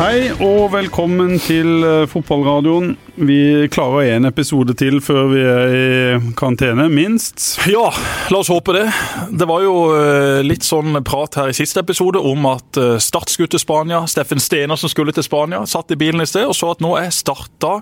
[0.00, 2.94] Hei og velkommen til eh, fotballradioen.
[3.20, 7.58] Vi klarer en episode til før vi er i karantene, minst.
[7.68, 7.90] Ja,
[8.32, 8.86] la oss håpe det.
[9.28, 13.34] Det var jo eh, litt sånn prat her i siste episode om at eh, Start
[13.36, 14.00] til Spania.
[14.08, 16.96] Steffen Stener som skulle til Spania, satt i bilen i sted og så at nå
[16.96, 17.76] er starta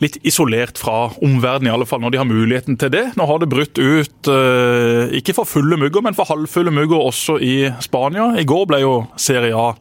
[0.00, 3.04] litt isolert fra omverdenen, i alle fall når de har muligheten til det.
[3.20, 4.32] Nå har det brutt ut,
[5.20, 8.32] ikke for fulle mugger, men for halvfulle mugger også i Spania.
[8.40, 9.74] I går ble jo Serie A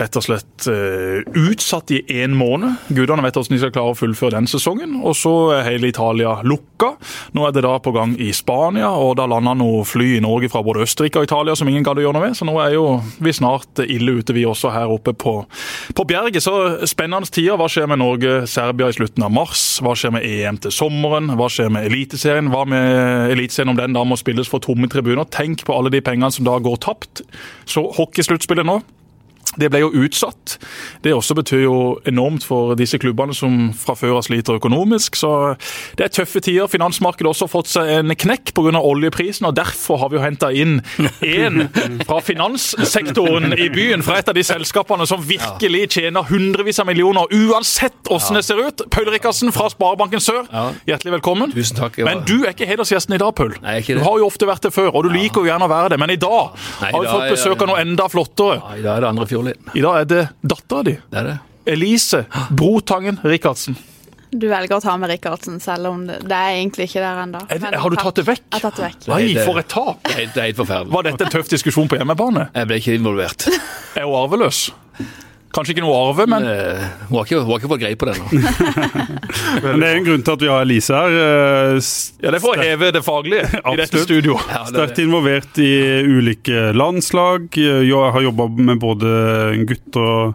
[0.00, 2.88] rett og slett uh, utsatt i én måned.
[2.94, 4.94] Gudene vet hvordan de skal klare å fullføre den sesongen.
[5.02, 6.94] Og så er hele Italia lukka.
[7.36, 10.48] Nå er det da på gang i Spania, og da landa noe fly i Norge
[10.52, 12.38] fra både Østerrike og Italia som ingen gadd å gjøre noe med.
[12.38, 12.86] Så nå er jo
[13.22, 15.34] vi snart ille ute, vi også her oppe på,
[15.92, 16.42] på Bjerget.
[16.44, 16.56] Så
[16.88, 17.58] spennende tider.
[17.60, 19.66] Hva skjer med Norge-Serbia i slutten av mars?
[19.84, 21.34] Hva skjer med EM til sommeren?
[21.38, 22.48] Hva skjer med Eliteserien?
[22.52, 25.28] Hva med Eliteserien om den da må spilles for tomme tribuner?
[25.28, 27.24] Tenk på alle de pengene som da går tapt.
[27.68, 28.80] Så hockeysluttspillet nå
[29.60, 30.56] det ble jo utsatt.
[31.04, 31.76] Det også betyr jo
[32.08, 35.16] enormt for disse klubbene som fra før av sliter økonomisk.
[35.20, 35.32] Så
[35.98, 36.70] det er tøffe tider.
[36.72, 38.78] Finansmarkedet også har også fått seg en knekk pga.
[38.78, 39.46] oljeprisen.
[39.46, 40.80] og Derfor har vi jo henta inn
[41.22, 41.68] én
[42.06, 47.26] fra finanssektoren i byen, fra et av de selskapene som virkelig tjener hundrevis av millioner,
[47.32, 48.84] uansett hvordan det ser ut.
[48.90, 50.46] Paul Rikardsen fra Sparebanken Sør,
[50.88, 51.52] hjertelig velkommen.
[51.54, 51.98] Tusen takk.
[52.06, 53.54] Men du er ikke hedersgjesten i dag, Paul.
[53.62, 53.80] Nei.
[53.82, 56.00] Du har jo ofte vært det før, og du liker jo gjerne å være det.
[56.02, 58.60] Men i dag har vi fått besøk av noe enda flottere.
[58.62, 59.72] Ja, I dag er det andre fiolin.
[59.74, 60.98] I dag er det dattera di.
[61.10, 61.38] Det er det.
[61.72, 63.76] Elise Brotangen Rikardsen.
[64.32, 67.42] Du velger å ta med Rikardsen, selv om det, det er egentlig ikke der ennå.
[67.82, 68.44] Har du tatt det vekk?
[68.48, 69.08] Jeg har tatt det vekk.
[69.12, 69.98] Nei, for et tap!
[70.08, 70.94] Det er, det er helt forferdelig.
[70.94, 72.46] Var dette en tøff diskusjon på hjemmebane?
[72.56, 73.44] Jeg ble ikke involvert.
[73.92, 74.62] Er hun arveløs?
[75.52, 77.98] Kanskje ikke noe å arve, men Eh, Hun har ikke, hun har ikke fått greie
[78.00, 78.28] på det ennå.
[79.62, 81.16] Men det er en grunn til at vi har Elise her.
[82.22, 84.38] Ja, Det er for å heve det faglige i dette studio.
[84.48, 85.70] Ja, det er Sterkt involvert i
[86.08, 87.48] ulike landslag.
[87.60, 89.12] eh, Jeg har jobba med både
[89.68, 90.34] gutter og,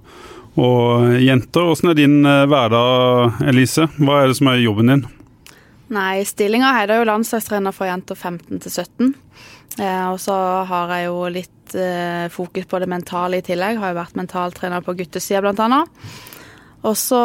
[0.58, 1.66] og jenter.
[1.72, 3.90] Hvordan er din eh, hverdag, Elise?
[3.98, 5.06] Hva er det som er jobben din?
[5.98, 9.14] Nei, stillinga her er jo landslagstrener for jenter 15 til 17.
[9.80, 10.36] Eh, og så
[10.68, 13.80] har jeg jo litt eh, fokus på det mentale i tillegg.
[13.82, 16.10] Har jo vært mentaltrener på guttesida blant annet.
[16.88, 17.20] Og så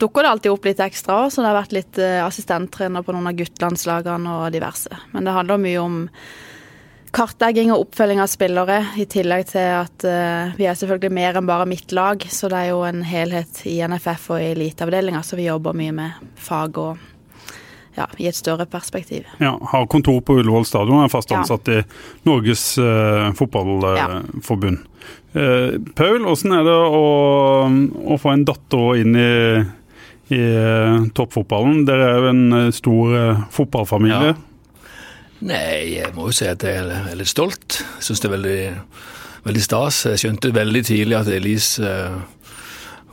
[0.00, 3.14] dukker det alltid opp litt ekstra òg, så det har vært litt eh, assistenttrener på
[3.14, 4.90] noen av guttelandslagene og diverse.
[5.14, 6.02] Men det handler mye om
[7.14, 10.06] kartlegging og oppfølging av spillere, i tillegg til at
[10.58, 12.26] vi er selvfølgelig mer enn bare mitt lag.
[12.26, 15.94] Så det er jo en helhet i NFF og i eliteavdelinga, så vi jobber mye
[15.94, 17.04] med fag og
[17.96, 19.28] ja, i et større perspektiv.
[19.40, 21.40] Ja, har kontor på Ullevål stadion, er fast Ja.
[21.42, 21.82] ansatt i
[22.26, 24.82] Norges uh, fotballforbund.
[25.34, 27.04] Eh, Paul, hvordan er det å,
[28.14, 29.30] å få en datter inn i,
[30.32, 31.82] i eh, toppfotballen?
[31.88, 33.16] Dere er jo en stor
[33.52, 34.30] fotballfamilie.
[34.32, 34.36] Ja.
[35.44, 37.82] Nei, jeg må jo si at jeg er litt stolt.
[38.00, 38.60] Syns det er veldig,
[39.44, 40.04] veldig stas.
[40.14, 41.90] Jeg skjønte veldig tidlig at Elise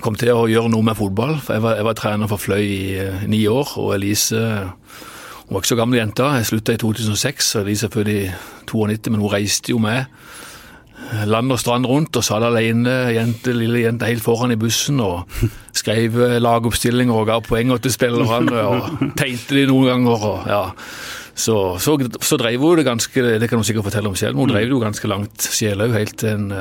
[0.04, 1.38] kom til å gjøre noe med fotball.
[1.44, 4.42] For jeg var, jeg var trener for Fløy i uh, ni år, og Elise
[5.52, 6.28] hun var ikke så gammel jente.
[6.40, 8.22] Jeg slutta i 2006, og Elise er født i
[8.72, 10.06] 92, men hun reiste jo med
[11.28, 15.28] land og strand rundt og satt alene, jente, lille jente helt foran i bussen og
[15.82, 20.30] skrev eh, lagoppstillinger og ga poeng til spillerne og tegnte de noen ganger.
[20.30, 20.64] og ja.
[21.32, 24.46] Så, så, så drev hun det ganske Det kan hun sikkert fortelle om selv, men
[24.46, 26.52] hun drev det jo ganske langt Sjelaug, helt til en,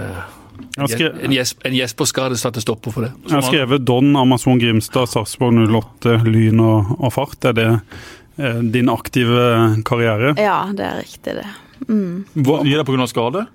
[0.76, 3.12] en, Jesp, på Jesper-skade satte stopper for det.
[3.26, 7.38] Jeg har skrevet Don, Amazon Grimstad, Sarpsborg 08, Lyn og, og Fart.
[7.50, 9.46] Er det eh, din aktive
[9.86, 10.34] karriere?
[10.40, 11.48] Ja, det er riktig, det.
[11.88, 12.26] Mm.
[12.44, 13.08] Hva gir det pga.
[13.10, 13.46] skade?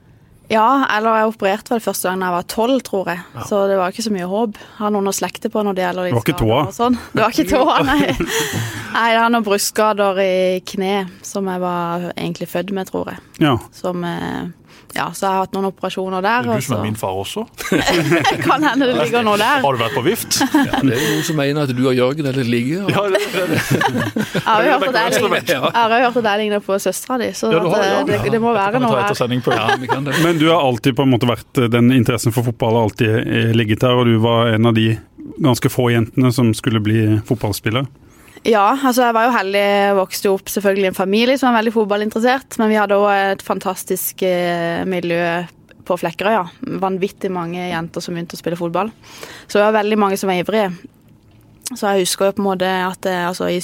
[0.51, 3.21] Ja, eller jeg opererte vel første gang da jeg var tolv, tror jeg.
[3.49, 4.59] Så det var ikke så mye håp.
[4.77, 6.59] Har noen å slekte på når det gjelder litt Det var ikke skader tåa?
[6.67, 6.99] og Sånn.
[7.13, 8.11] Det var ikke tåa, nei.
[8.95, 10.35] Nei, jeg har noen brystskader i
[10.69, 10.93] kne
[11.25, 13.23] som jeg var egentlig født med, tror jeg.
[13.47, 13.55] Ja.
[13.75, 14.53] Som eh,
[14.95, 16.45] Ja, så jeg har hatt noen operasjoner der.
[16.47, 17.41] Du som er min far også.
[18.45, 19.59] kan hende det ligger noe der.
[19.65, 20.37] Har du vært på vift?
[20.39, 22.77] Ja, det er noen som mener at du og Jørgen er litt like.
[22.79, 24.23] og- Ja, det, det, det.
[24.31, 24.85] Jeg har jo hørt
[26.05, 27.97] hørt at jeg ligner på søstera di, så Ja, har, ja.
[27.99, 30.23] eh, det, det må være noe her.
[30.23, 33.51] Men du har alltid på en måte vært Den interessen for fotball har alltid eh,
[33.57, 34.93] ligget der, og du var en av de
[35.41, 37.83] ganske få jentene som skulle bli fotballspiller.
[38.45, 41.73] Ja, altså jeg var jo heldig, vokste opp selvfølgelig i en familie som var veldig
[41.73, 45.23] fotballinteressert, men vi hadde òg et fantastisk eh, miljø
[45.85, 46.43] på Flekkerøya.
[46.43, 46.75] Ja.
[46.83, 48.91] Vanvittig mange jenter som begynte å spille fotball.
[49.47, 50.69] Så det var veldig mange som var ivrige.
[51.71, 53.61] Så jeg husker jo på en måte at eh, altså, i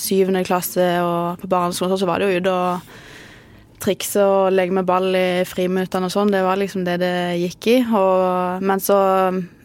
[0.00, 2.94] syvende klasse og på barneskolen så var det jo ute og
[3.80, 6.32] trikse og legge med ball i friminuttene og sånn.
[6.32, 7.76] Det var liksom det det gikk i.
[7.96, 8.98] Og, men så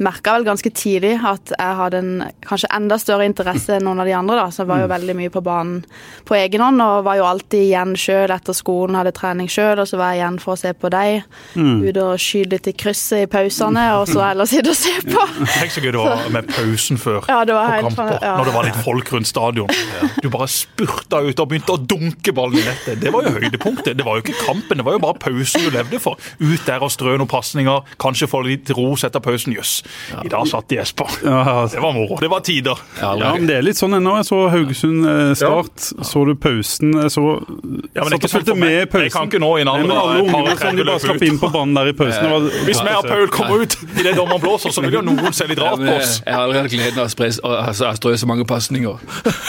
[0.04, 2.14] merka jeg vel ganske tidlig at jeg hadde en
[2.46, 4.38] kanskje enda større interesse enn noen av de andre.
[4.40, 4.94] da, Så jeg var jo mm.
[4.96, 5.82] veldig mye på banen
[6.26, 9.90] på egen hånd og var jo alltid igjen sjøl etter skolen, hadde trening sjøl, og
[9.90, 11.26] så var jeg igjen for å se på deg.
[11.56, 11.84] Mm.
[11.86, 15.28] Ut og skyte litt i krysset i pausene, og så ellers sitte og se på.
[15.58, 18.36] Tenk så gøy det var med pausen før ja, på kamper, ja.
[18.40, 19.72] når det var litt folk rundt stadion.
[20.26, 22.98] Du bare spurta ut og begynte å dunke ballen i nettet.
[23.02, 23.94] Det var jo høydepunktet.
[23.98, 26.20] Det var jo ikke kampen, det var jo bare pausen du levde for.
[26.40, 29.56] Ut der og strø noen pasninger, kanskje få litt ros etter pausen.
[29.56, 29.78] Jøss,
[30.24, 31.08] i dag satt de Espa.
[31.22, 32.20] Det var moro.
[32.22, 32.80] Det var tider.
[33.02, 34.18] Ja, men det er litt sånn ennå.
[34.20, 36.96] Jeg så Haugesund eh, Start, så du pausen.
[37.06, 39.08] Jeg så ja, men satt og fulgte med i pausen.
[39.08, 41.50] Jeg kan ikke nå i en men alle ungene som de bare slapp inn på
[41.54, 42.28] banen der i pausen.
[42.32, 45.36] Var, Hvis vi og Paul kommer ut i det dommeren blåser, så vil jo noen
[45.36, 46.18] se litt rart på oss.
[46.26, 48.96] Jeg har aldri hatt gleden av å strø så mange pasninger.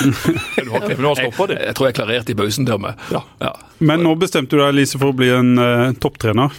[0.67, 1.61] du har ikke noe å stoppe det?
[1.61, 3.07] Jeg, jeg tror jeg klarerte i pausen til og med.
[3.79, 6.55] Men nå bestemte du deg, Lise, for å bli en uh, topptrener.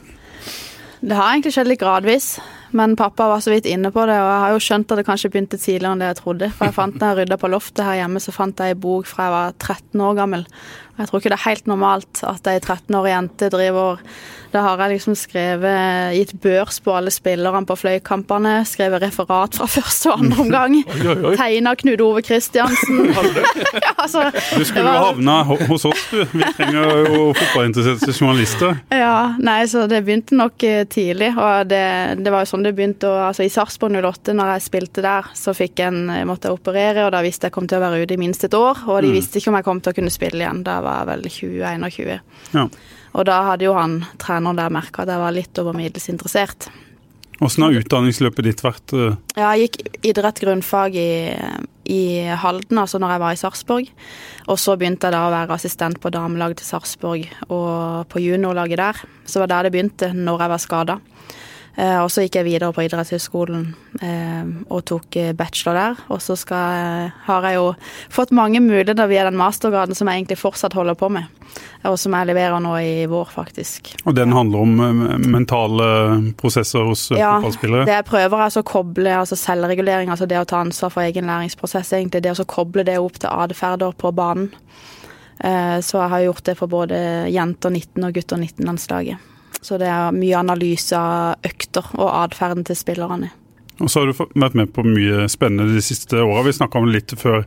[1.00, 2.38] Det har egentlig skjedd litt gradvis.
[2.76, 5.06] Men pappa var så vidt inne på det, og jeg har jo skjønt at det
[5.08, 6.50] kanskje begynte tidligere enn det jeg trodde.
[6.52, 9.08] For jeg fant da jeg rydda på loftet her hjemme, så fant jeg ei bok
[9.08, 10.44] fra jeg var 13 år gammel.
[10.98, 14.02] Jeg tror ikke det er helt normalt at ei 13-årig jente driver
[14.52, 19.68] da har jeg liksom skrevet, gitt børs på alle spillerne på fløykampene, skrevet referat fra
[19.78, 20.78] første og andre omgang.
[21.40, 23.12] Tegna Knut Ove Kristiansen.
[23.86, 25.10] ja, altså, du skulle jo var...
[25.10, 26.24] havna hos oss, du.
[26.32, 28.80] Vi trenger jo fotballinteresserte journalister.
[28.94, 31.34] Ja, nei, så det begynte nok eh, tidlig.
[31.36, 31.84] Og det,
[32.24, 33.12] det var jo sånn det begynte.
[33.12, 36.58] Og, altså, I Sarpsborg 08, når jeg spilte der, så fikk en, jeg måtte jeg
[36.58, 38.86] operere, og da visste jeg kom til å være ute i minst et år.
[38.88, 39.20] Og de mm.
[39.20, 40.64] visste ikke om jeg kom til å kunne spille igjen.
[40.68, 42.18] Da var vel 20-21.
[42.56, 42.68] Ja.
[43.18, 46.70] Og da hadde jo han treneren der merka at jeg var litt over middels interessert.
[47.38, 48.94] Hvordan har utdanningsløpet ditt vært?
[48.94, 49.18] Uh...
[49.38, 51.12] Ja, jeg gikk idrett grunnfag i,
[51.86, 52.02] i
[52.34, 53.92] Halden, altså når jeg var i Sarpsborg.
[54.50, 58.82] Og så begynte jeg da å være assistent på damelaget til Sarpsborg og på juniorlaget
[58.82, 59.04] der.
[59.26, 60.98] Så det var der det begynte, når jeg var skada.
[61.78, 63.66] Eh, og så gikk jeg videre på idrettshøyskolen
[64.02, 66.00] eh, og tok eh, bachelor der.
[66.10, 67.68] Og så skal, har jeg jo
[68.14, 71.30] fått mange muligheter via den mastergraden som jeg egentlig fortsatt holder på med.
[71.86, 73.94] Og som jeg leverer nå i vår, faktisk.
[74.10, 74.74] Og den handler om
[75.30, 75.92] mentale
[76.42, 77.86] prosesser hos ja, fotballspillere?
[77.86, 81.06] Ja, det jeg prøver altså å koble altså selvregulering, altså det å ta ansvar for
[81.06, 82.26] egen læringsprosess, egentlig.
[82.26, 84.50] Det å koble det opp til atferder på banen.
[85.38, 86.98] Så jeg har gjort det for både
[87.30, 89.37] jenter 19 og gutter 19-landslaget.
[89.62, 93.32] Så det er mye analyse av økter og atferden til spillerne.
[93.78, 96.42] Og så har du vært med på mye spennende de siste åra.
[96.48, 97.44] Vi snakka om det litt før,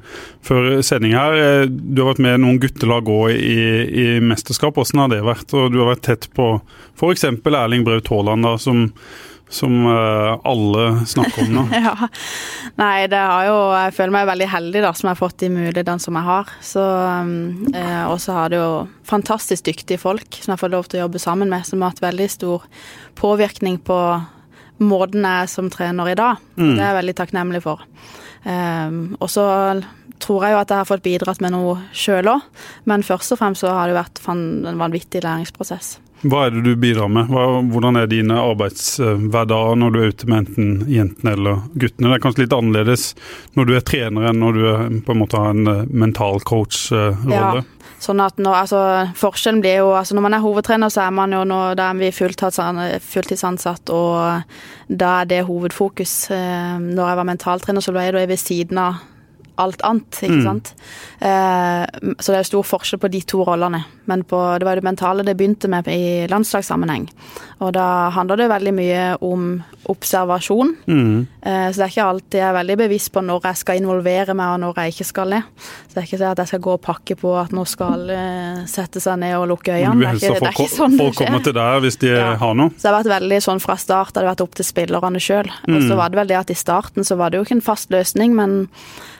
[0.46, 1.34] før, sending her.
[1.34, 3.58] Eh, du har vært med noen guttelag òg i,
[3.88, 4.78] i, mesterskap.
[4.78, 5.56] Hvordan har det vært?
[5.58, 6.52] Og du har vært tett på
[6.94, 7.26] f.eks.
[7.26, 8.86] Erling Braut Haaland, som
[9.50, 11.64] som uh, alle snakker om nå.
[11.86, 12.08] ja.
[12.78, 15.50] Nei, det har jo Jeg føler meg veldig heldig da, som jeg har fått de
[15.50, 16.52] mulighetene som jeg har.
[16.62, 17.32] Så, um,
[17.74, 18.72] uh, og så har det jo
[19.10, 21.90] fantastisk dyktige folk som jeg har fått lov til å jobbe sammen med, som har
[21.90, 22.68] hatt veldig stor
[23.18, 23.98] påvirkning på
[24.80, 26.38] måten jeg er som trener i dag.
[26.54, 26.74] Mm.
[26.76, 27.82] Det er jeg veldig takknemlig for.
[28.44, 29.44] Um, og så
[30.20, 32.46] tror jeg jo at jeg har fått bidratt med noe sjøl òg,
[32.88, 35.98] men først og fremst så har det vært en vanvittig læringsprosess.
[36.20, 37.30] Hva er det du bidrar med?
[37.72, 42.10] hvordan er dine arbeidshverdager når du er ute med enten jentene eller guttene?
[42.10, 43.04] Det er kanskje litt annerledes
[43.56, 44.64] når du er trener enn når du
[45.06, 47.62] på en måte har en eh, mental coach-rolle?
[47.64, 48.80] Ja, sånn at når, altså,
[49.20, 52.00] Forskjellen blir jo altså Når man er hovedtrener, så er man jo nå, da er
[52.00, 54.44] vi fulltidsansatt, og
[54.88, 56.14] da er det hovedfokus.
[56.36, 59.00] Eh, når jeg var mentaltrener, så ble jeg ved siden av
[59.60, 60.44] alt annet, ikke mm.
[60.46, 60.72] sant.
[61.20, 63.82] Eh, så det er stor forskjell på de to rollene.
[64.10, 67.06] Men på, det var jo det mentale det begynte med i landslagssammenheng.
[67.60, 69.50] Og da handler det veldig mye om
[69.90, 70.72] observasjon.
[70.86, 71.26] Mm.
[71.42, 74.36] Eh, så det er ikke alltid jeg er veldig bevisst på når jeg skal involvere
[74.38, 75.42] meg, og når jeg ikke skal det.
[75.60, 78.06] Så det er ikke sånn at jeg skal gå og pakke på at nå skal
[78.08, 80.00] uh, sette seg ned og lukke øynene.
[80.00, 82.32] Det er ikke, det er ikke sånn folk kommer til deg hvis de ja.
[82.40, 82.74] har noe?
[82.74, 85.52] Så det har vært veldig sånn fra start, det har vært opp til spillerne sjøl.
[85.68, 85.76] Mm.
[85.76, 87.68] Og så var det vel det at i starten så var det jo ikke en
[87.70, 88.60] fast løsning, men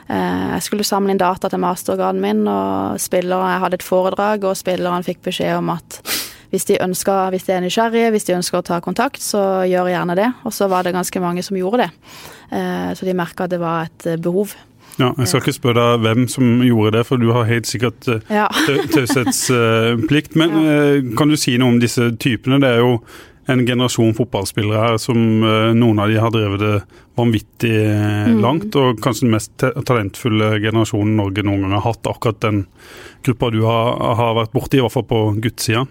[0.11, 4.59] jeg skulle samle inn data til mastergraden min, og spillere, jeg hadde et foredrag, og
[4.59, 6.01] spillerne fikk beskjed om at
[6.51, 9.87] hvis de, ønsker, hvis de er nysgjerrige, hvis de ønsker å ta kontakt, så gjør
[9.93, 10.27] gjerne det.
[10.43, 11.87] Og så var det ganske mange som gjorde det.
[12.51, 14.57] Eh, så de merka at det var et eh, behov.
[14.97, 18.09] Ja, Jeg skal ikke spørre deg hvem som gjorde det, for du har helt sikkert
[18.27, 18.49] ja.
[18.91, 20.35] taushetsplikt.
[20.35, 20.51] Men
[21.17, 22.59] kan du si noe om disse typene?
[22.59, 22.97] Det er jo
[23.51, 26.75] en generasjon fotballspillere her som eh, noen av de har drevet det
[27.19, 28.37] vanvittig eh, mm.
[28.43, 28.75] langt.
[28.79, 32.07] Og kanskje den mest talentfulle generasjonen Norge noen gang har hatt.
[32.09, 32.65] Akkurat den
[33.25, 35.85] gruppa du har, har vært borti, i hvert fall på guttesida.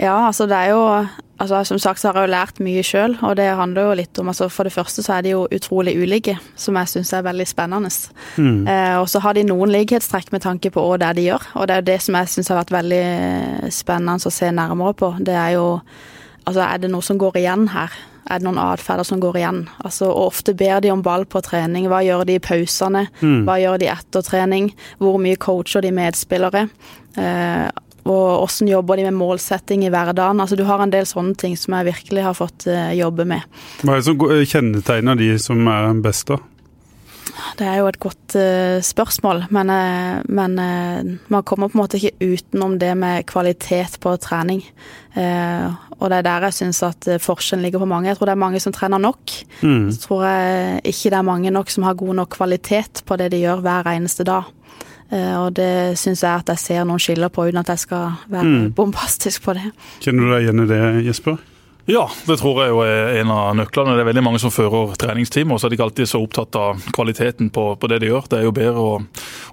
[0.00, 0.82] Ja, altså det er jo
[1.42, 4.18] altså Som sagt så har jeg jo lært mye sjøl, og det handler jo litt
[4.22, 7.24] om altså For det første så er de jo utrolig ulike, som jeg syns er
[7.26, 7.90] veldig spennende.
[8.36, 8.62] Mm.
[8.68, 11.48] Eh, og så har de noen likhetstrekk med tanke på hva det er de gjør,
[11.58, 13.04] og det er jo det som jeg syns har vært veldig
[13.74, 15.10] spennende å se nærmere på.
[15.18, 15.66] Det er jo
[16.46, 17.94] Altså, er det noe som går igjen her?
[18.30, 19.62] Er det noen atferder som går igjen?
[19.84, 21.88] Altså, og Ofte ber de om ball på trening.
[21.90, 23.06] Hva gjør de i pausene?
[23.20, 23.42] Mm.
[23.48, 24.70] Hva gjør de etter trening?
[25.02, 26.66] Hvor mye coacher de medspillere?
[27.18, 27.66] Eh,
[28.02, 30.40] og hvordan jobber de med målsetting i hverdagen.
[30.42, 33.46] Altså Du har en del sånne ting som jeg virkelig har fått uh, jobbe med.
[33.82, 34.18] Hva er det som
[34.54, 36.40] kjennetegner de som er best, da?
[37.58, 40.56] Det er jo et godt uh, spørsmål, men, uh, men
[41.32, 44.64] man kommer på en måte ikke utenom det med kvalitet på trening.
[45.12, 48.08] og det er der jeg syns at forskjellen ligger på mange.
[48.08, 49.20] Jeg tror det er mange som trener nok.
[49.60, 49.90] Mm.
[49.92, 53.30] Så tror jeg ikke det er mange nok som har god nok kvalitet på det
[53.32, 54.48] de gjør hver eneste dag.
[55.12, 58.48] Og det syns jeg at jeg ser noen skiller på, uten at jeg skal være
[58.48, 58.72] mm.
[58.72, 59.68] bombastisk på det.
[60.00, 61.36] Kjenner du deg igjen i det, Jesper?
[61.90, 63.96] Ja, det tror jeg jo er en av nøklene.
[63.98, 66.54] Det er veldig mange som fører treningstimer, og så er de ikke alltid så opptatt
[66.54, 68.28] av kvaliteten på, på det de gjør.
[68.30, 68.92] Det er jo bedre å,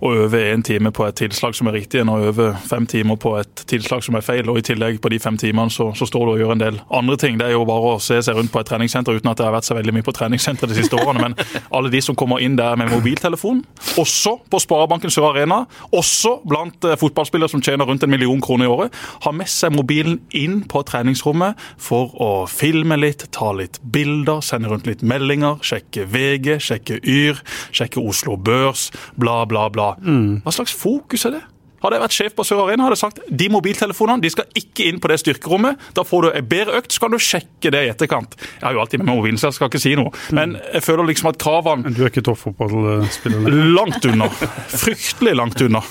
[0.06, 3.18] å øve én time på et tilslag som er riktig, enn å øve fem timer
[3.18, 4.46] på et tilslag som er feil.
[4.46, 6.78] Og i tillegg på de fem timene så, så står du og gjør en del
[7.00, 7.40] andre ting.
[7.42, 9.58] Det er jo bare å se seg rundt på et treningssenter uten at det har
[9.58, 11.26] vært så veldig mye på treningssenter de siste årene.
[11.26, 13.66] Men alle de som kommer inn der med mobiltelefon,
[13.98, 18.70] også på Sparebanken Sør Arena, også blant eh, fotballspillere som tjener rundt en million kroner
[18.70, 23.80] i året, har med seg mobilen inn på treningsrommet for og filme litt, ta litt
[23.82, 27.40] bilder, sende rundt litt meldinger, sjekke VG, sjekke Yr,
[27.76, 29.94] sjekke Oslo Børs, bla, bla, bla.
[30.04, 30.42] Mm.
[30.44, 31.46] Hva slags fokus er det?
[31.80, 34.90] Hadde jeg vært sjef på Sør Arena, hadde jeg sagt de mobiltelefonene de skal ikke
[34.90, 35.80] inn på det styrkerommet.
[35.96, 38.36] Da får du en bedre økt, så kan du sjekke det i etterkant.
[38.58, 40.12] Jeg har jo alltid med meg mobilen, så jeg skal ikke si noe.
[40.36, 43.48] Men jeg føler liksom at kravene Du er ikke toppfotballspiller?
[43.78, 44.28] Langt unna.
[44.74, 45.84] Fryktelig langt unna.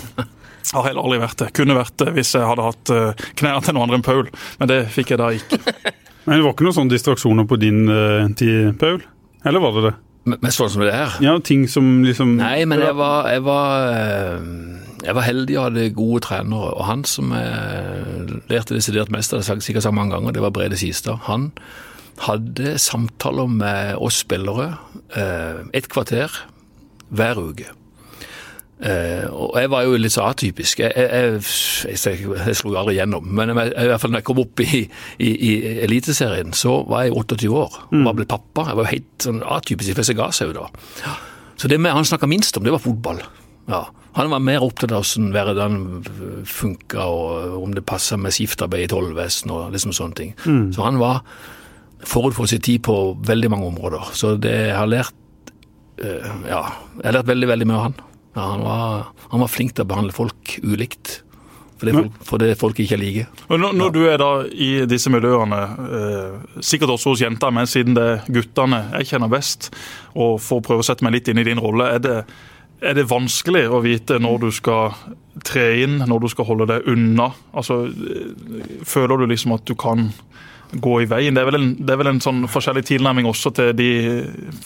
[0.74, 1.48] Har heller aldri vært det.
[1.56, 4.28] Kunne vært det hvis jeg hadde hatt eh, knærne til noen andre enn Paul,
[4.60, 5.60] men det fikk jeg da ikke.
[6.28, 9.00] Men det var ikke noen sånne distraksjoner på din uh, tid, Paul?
[9.48, 9.94] Eller var det det?
[10.28, 11.14] Men sånn som det er?
[11.24, 14.42] Ja, ting som liksom Nei, men jeg var, jeg var, eh,
[15.06, 16.74] jeg var heldig og hadde gode trenere.
[16.74, 20.52] Og han som jeg lærte desidert mest det har sikkert sagt mange ganger, det var
[20.52, 21.22] Brede Sistad.
[21.30, 21.48] Han
[22.26, 24.74] hadde samtaler med oss spillere
[25.16, 26.42] eh, et kvarter
[27.08, 27.72] hver uke.
[28.78, 30.84] Uh, og jeg var jo litt så atypisk.
[30.84, 31.40] Jeg, jeg,
[31.90, 33.26] jeg, jeg slo aldri gjennom.
[33.26, 34.84] Men i hvert fall når jeg kom opp i,
[35.18, 35.52] i, i
[35.86, 38.04] Eliteserien, så var jeg 28 år mm.
[38.06, 38.68] var blitt pappa.
[38.70, 39.98] Jeg var jo helt sånn atypisk.
[39.98, 41.16] Fleste ga seg jo da.
[41.58, 43.22] Så det med, han snakka minst om, det var fotball.
[43.68, 43.88] Ja.
[44.18, 48.90] Han var mer opptatt av hvordan hverdagen funka, og om det passa med skiftarbeid i
[48.90, 50.34] Tollvesenet og liksom sånne ting.
[50.46, 50.68] Mm.
[50.74, 51.24] Så han var
[52.06, 54.10] forut for sin tid på veldig mange områder.
[54.14, 55.14] Så det jeg har lært
[56.02, 56.62] uh, Ja,
[57.00, 57.98] jeg har lært veldig, veldig mye av han.
[58.38, 61.22] Ja, han, var, han, var, flink til å behandle folk ulikt.
[61.78, 63.26] For det, folk, for det folk ikke liker.
[63.50, 65.58] Når, når, du er da i disse miljøene,
[65.98, 69.70] eh, sikkert også hos jenter, men siden det er guttene jeg kjenner best,
[70.18, 72.16] og får prøve å sette meg litt inn i din rolle, er det,
[72.82, 74.94] er det vanskelig å vite når du skal
[75.46, 77.30] tre inn, når du skal holde deg unna?
[77.54, 80.10] Altså, eh, Føler du liksom at du kan
[80.72, 81.34] gå i veien.
[81.34, 83.90] Det er vel en, er vel en sånn forskjellig tilnærming også til de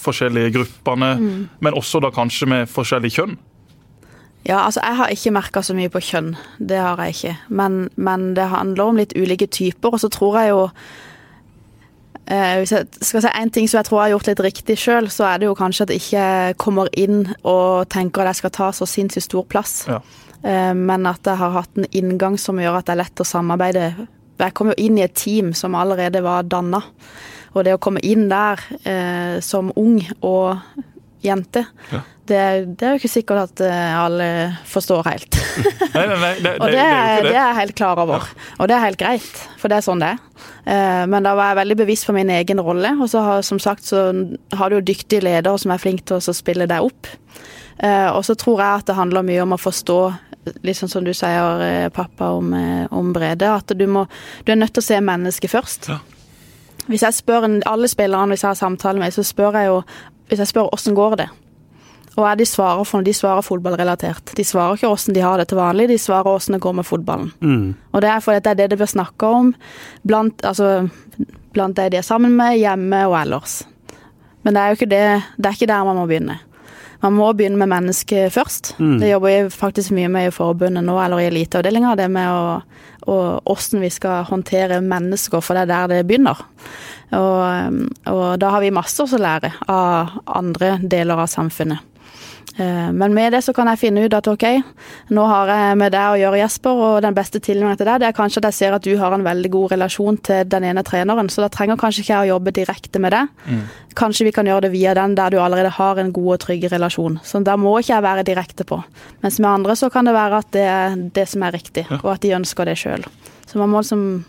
[0.00, 1.40] forskjellige gruppene, mm.
[1.62, 3.36] men også da kanskje med forskjellig kjønn?
[4.42, 7.36] Ja, altså jeg har ikke merka så mye på kjønn, det har jeg ikke.
[7.48, 10.64] Men, men, det handler om litt ulike typer, og så tror jeg jo
[12.26, 14.78] eh, Hvis jeg skal si én ting som jeg tror jeg har gjort litt riktig
[14.82, 18.42] sjøl, så er det jo kanskje at jeg ikke kommer inn og tenker at jeg
[18.42, 19.76] skal ta så sinnssykt stor plass.
[19.86, 20.00] Ja.
[20.42, 23.28] Eh, men at jeg har hatt en inngang som gjør at det er lett å
[23.28, 23.92] samarbeide.
[24.42, 26.82] Jeg kom jo inn i et team som allerede var danna.
[27.52, 28.58] Og det å komme inn der
[28.88, 30.58] eh, som ung og
[31.22, 32.02] jente, ja
[32.32, 32.40] det,
[32.78, 34.26] det, er jo ikke sikkert at eh, alle
[34.68, 35.38] forstår helt.
[35.96, 38.28] nei, nei, nei, det, og det, er, det, er jeg helt klar over.
[38.58, 40.20] Og det er helt greit, for det er sånn det er.
[40.62, 43.60] Eh, men da var jeg veldig bevisst på min egen rolle, og så har, som
[43.62, 44.04] sagt så
[44.58, 47.10] har du jo dyktige ledere som er flinke til å spille deg opp.
[47.82, 49.98] Eh, og så tror jeg at det handler mye om å forstå,
[50.74, 52.54] sånn som du sier, pappa, om,
[52.90, 54.06] om Brede, at du, må,
[54.46, 55.90] du er nødt til å se mennesket først.
[55.90, 56.00] Ja.
[56.90, 59.76] Hvis jeg spør alle spillerne hvis jeg har samtale med, så spør jeg jo
[60.32, 61.28] hvis jeg spør åssen går det,
[62.12, 64.34] og hva de svarer for de svarer fotballrelatert.
[64.36, 66.84] De svarer ikke hvordan de har det til vanlig, de svarer hvordan det går med
[66.88, 67.30] fotballen.
[67.40, 67.68] Mm.
[67.92, 69.52] Og det er fordi det er det det blir snakka om
[70.04, 70.88] blant, altså,
[71.56, 73.62] blant de de er sammen med, hjemme og ellers.
[74.42, 75.06] Men det er jo ikke det,
[75.38, 76.36] det er ikke der man må begynne.
[77.02, 78.74] Man må begynne med mennesket først.
[78.78, 78.96] Mm.
[79.02, 81.96] Det jobber jeg faktisk mye med i forbundet nå, eller i eliteavdelinga.
[81.98, 82.58] Det med å,
[83.42, 86.44] hvordan vi skal håndtere mennesker, for det er der det begynner.
[87.12, 91.91] Og, og da har vi masse å lære av andre deler av samfunnet.
[92.56, 94.44] Eh, men med det så kan jeg finne ut at ok,
[95.16, 98.10] nå har jeg med deg å gjøre, Jesper, og den beste tilnærmingen til deg det
[98.10, 100.84] er kanskje at jeg ser at du har en veldig god relasjon til den ene
[100.84, 103.22] treneren, så da trenger kanskje ikke jeg å jobbe direkte med det.
[103.46, 103.62] Mm.
[103.98, 106.68] Kanskje vi kan gjøre det via den der du allerede har en god og trygg
[106.72, 107.18] relasjon.
[107.24, 108.82] Så da må ikke jeg være direkte på.
[109.24, 112.00] Mens med andre så kan det være at det er det som er riktig, ja.
[112.02, 113.04] og at de ønsker det sjøl.
[113.48, 114.24] Så man må liksom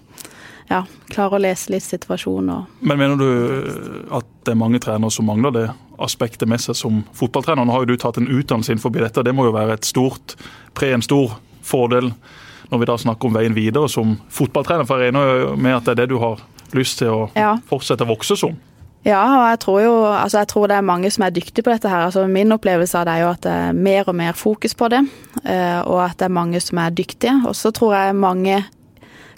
[0.69, 2.67] ja, klare å lese litt situasjonen.
[2.81, 5.65] Men mener du at det er mange trenere som mangler det
[6.03, 7.65] aspektet med seg som fotballtrener.
[7.65, 10.35] Nå har jo du tatt en utdannelse innenfor dette, det må jo være et stort
[10.77, 12.11] pre, en stor fordel
[12.71, 14.87] når vi da snakker om veien videre som fotballtrener.
[14.89, 16.41] For jeg regner med at det er det du har
[16.73, 17.55] lyst til å ja.
[17.69, 18.55] fortsette å vokse som.
[19.03, 21.73] Ja, og jeg tror jo altså jeg tror det er mange som er dyktige på
[21.73, 22.05] dette her.
[22.07, 24.87] Altså Min opplevelse av det er jo at det er mer og mer fokus på
[24.93, 25.01] det,
[25.43, 27.35] eh, og at det er mange som er dyktige.
[27.47, 28.61] Og så tror jeg mange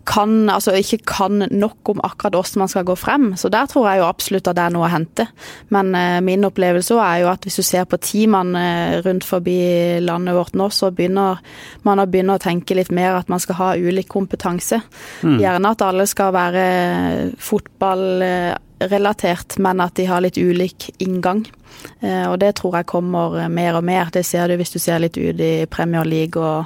[0.06, 3.36] kan, altså ikke kan nok om akkurat hvordan man skal gå frem.
[3.38, 5.26] Så der tror jeg jo absolutt at det er noe å hente.
[5.74, 9.60] Men eh, min opplevelse er jo at hvis du ser på teamene eh, rundt forbi
[10.06, 11.34] landet vårt nå, så begynner
[11.88, 14.78] man å begynne å tenke litt mer at man skal ha ulik kompetanse.
[15.26, 15.40] Mm.
[15.42, 16.64] Gjerne at alle skal være
[17.50, 21.42] fotballrelatert, men at de har litt ulik inngang.
[22.00, 24.06] Eh, og det tror jeg kommer mer og mer.
[24.14, 26.66] Det ser du hvis du ser litt ut i Premier League og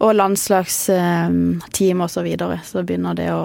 [0.00, 2.14] og landslagsteam osv.
[2.14, 3.42] Så, videre, så begynner det å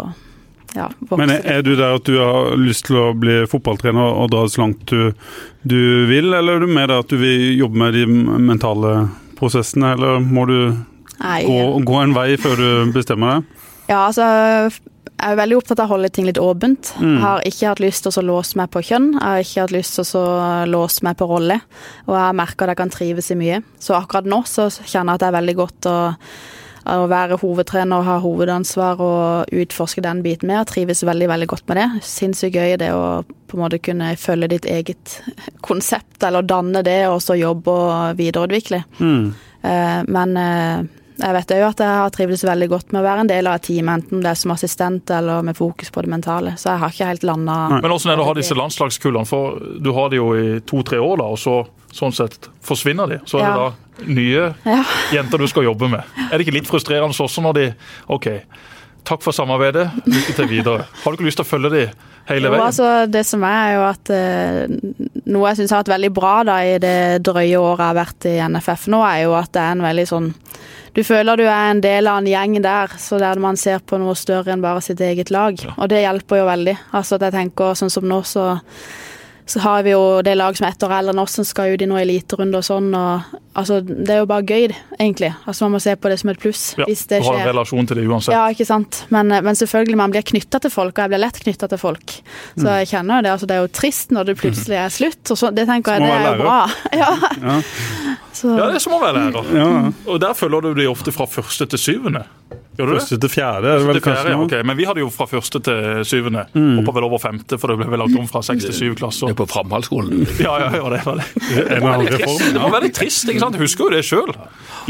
[0.75, 0.89] ja.
[1.15, 4.65] Men er du der at du har lyst til å bli fotballtrener og dra så
[4.65, 5.13] langt du,
[5.63, 8.03] du vil, eller er du med der at du vil jobbe med de
[8.43, 8.91] mentale
[9.39, 10.57] prosessene, eller må du
[11.15, 13.63] gå, gå en vei før du bestemmer deg?
[13.87, 14.27] Ja, altså
[15.15, 16.91] jeg er veldig opptatt av å holde ting litt åpent.
[16.99, 17.13] Mm.
[17.13, 19.13] Jeg har ikke hatt lyst til å låse meg på kjønn.
[19.15, 20.25] Jeg har ikke hatt lyst til å
[20.67, 21.57] låse meg på rolle.
[22.05, 23.61] Og jeg har merka at jeg kan trives i mye.
[23.79, 25.95] Så akkurat nå så kjenner jeg at det er veldig godt å,
[26.91, 30.65] å være hovedtrener og ha hovedansvar og utforske den biten mer.
[30.65, 31.87] Jeg trives veldig, veldig godt med det.
[32.11, 35.19] Sinnssykt gøy det å på en måte kunne følge ditt eget
[35.67, 38.83] konsept, eller danne det, og så jobbe og videreutvikle.
[38.99, 39.25] Mm.
[39.63, 43.23] Eh, men eh, jeg vet jo at jeg har trivdes veldig godt med å være
[43.23, 46.11] en del av et team, enten det er som assistent eller med fokus på det
[46.11, 46.55] mentale.
[46.59, 49.29] Så jeg har ikke helt landa Men åssen er det å ha disse landslagskullene?
[49.29, 51.61] For du har de jo i to-tre år, da, og så
[51.95, 53.21] sånn sett forsvinner de.
[53.29, 53.51] Så er ja.
[53.55, 54.81] det da nye ja.
[55.15, 56.15] jenter du skal jobbe med.
[56.27, 57.67] Er det ikke litt frustrerende også når de
[58.11, 58.27] OK,
[59.05, 60.89] takk for samarbeidet, lykke til videre.
[61.03, 61.83] Har du ikke lyst til å følge de
[62.29, 62.59] hele veien?
[62.59, 66.11] Jo, altså, det som er, er jo at eh, Noe jeg syns har vært veldig
[66.13, 69.53] bra da i det drøye året jeg har vært i NFF nå, er jo at
[69.55, 70.27] det er en veldig sånn
[70.95, 73.99] du føler du er en del av en gjeng der, så der man ser på
[74.01, 75.59] noe større enn bare sitt eget lag.
[75.59, 75.75] Ja.
[75.75, 76.77] Og det hjelper jo veldig.
[76.95, 78.53] Altså at jeg tenker sånn som nå, så
[79.47, 81.75] så har vi jo det lag som er ett år eldre enn oss, som skal
[81.75, 82.87] ut i noen eliterunde og sånn.
[82.97, 85.29] og altså, Det er jo bare gøy, egentlig.
[85.45, 86.63] Altså Man må se på det som et pluss.
[86.79, 87.29] Ja, hvis det skjer.
[87.29, 88.33] Du har en relasjon til det uansett.
[88.33, 89.03] Ja, ikke sant.
[89.13, 92.17] Men, men selvfølgelig, man blir knytta til folk, og jeg blir lett knytta til folk.
[92.55, 92.71] Så mm.
[92.79, 93.33] jeg kjenner jo det.
[93.35, 95.23] altså Det er jo trist når det plutselig er slutt.
[95.29, 96.59] og så, Det tenker jeg, det er jo bra.
[97.03, 97.11] ja.
[98.43, 98.57] Ja.
[98.59, 99.55] ja, det er som å være lærer.
[99.55, 99.71] Ja.
[100.11, 102.25] Og der følger du de ofte fra første til syvende.
[102.75, 104.39] Gjør du første til fjerde, er det vel fjerde, kanskje?
[104.45, 104.63] Okay.
[104.67, 106.43] Men vi hadde jo fra første til syvende.
[106.51, 106.81] Mm.
[106.81, 109.31] Hoppa vel over femte, for det ble vel lagt om fra seks til syv klasser.
[109.31, 110.25] Det er på Framhaldsskolen?
[110.43, 111.27] Ja, ja, ja, det var det.
[111.39, 112.43] Det var veldig trist.
[112.51, 113.59] Det var veldig trist, ikke sant?
[113.61, 114.33] Husker jo det sjøl.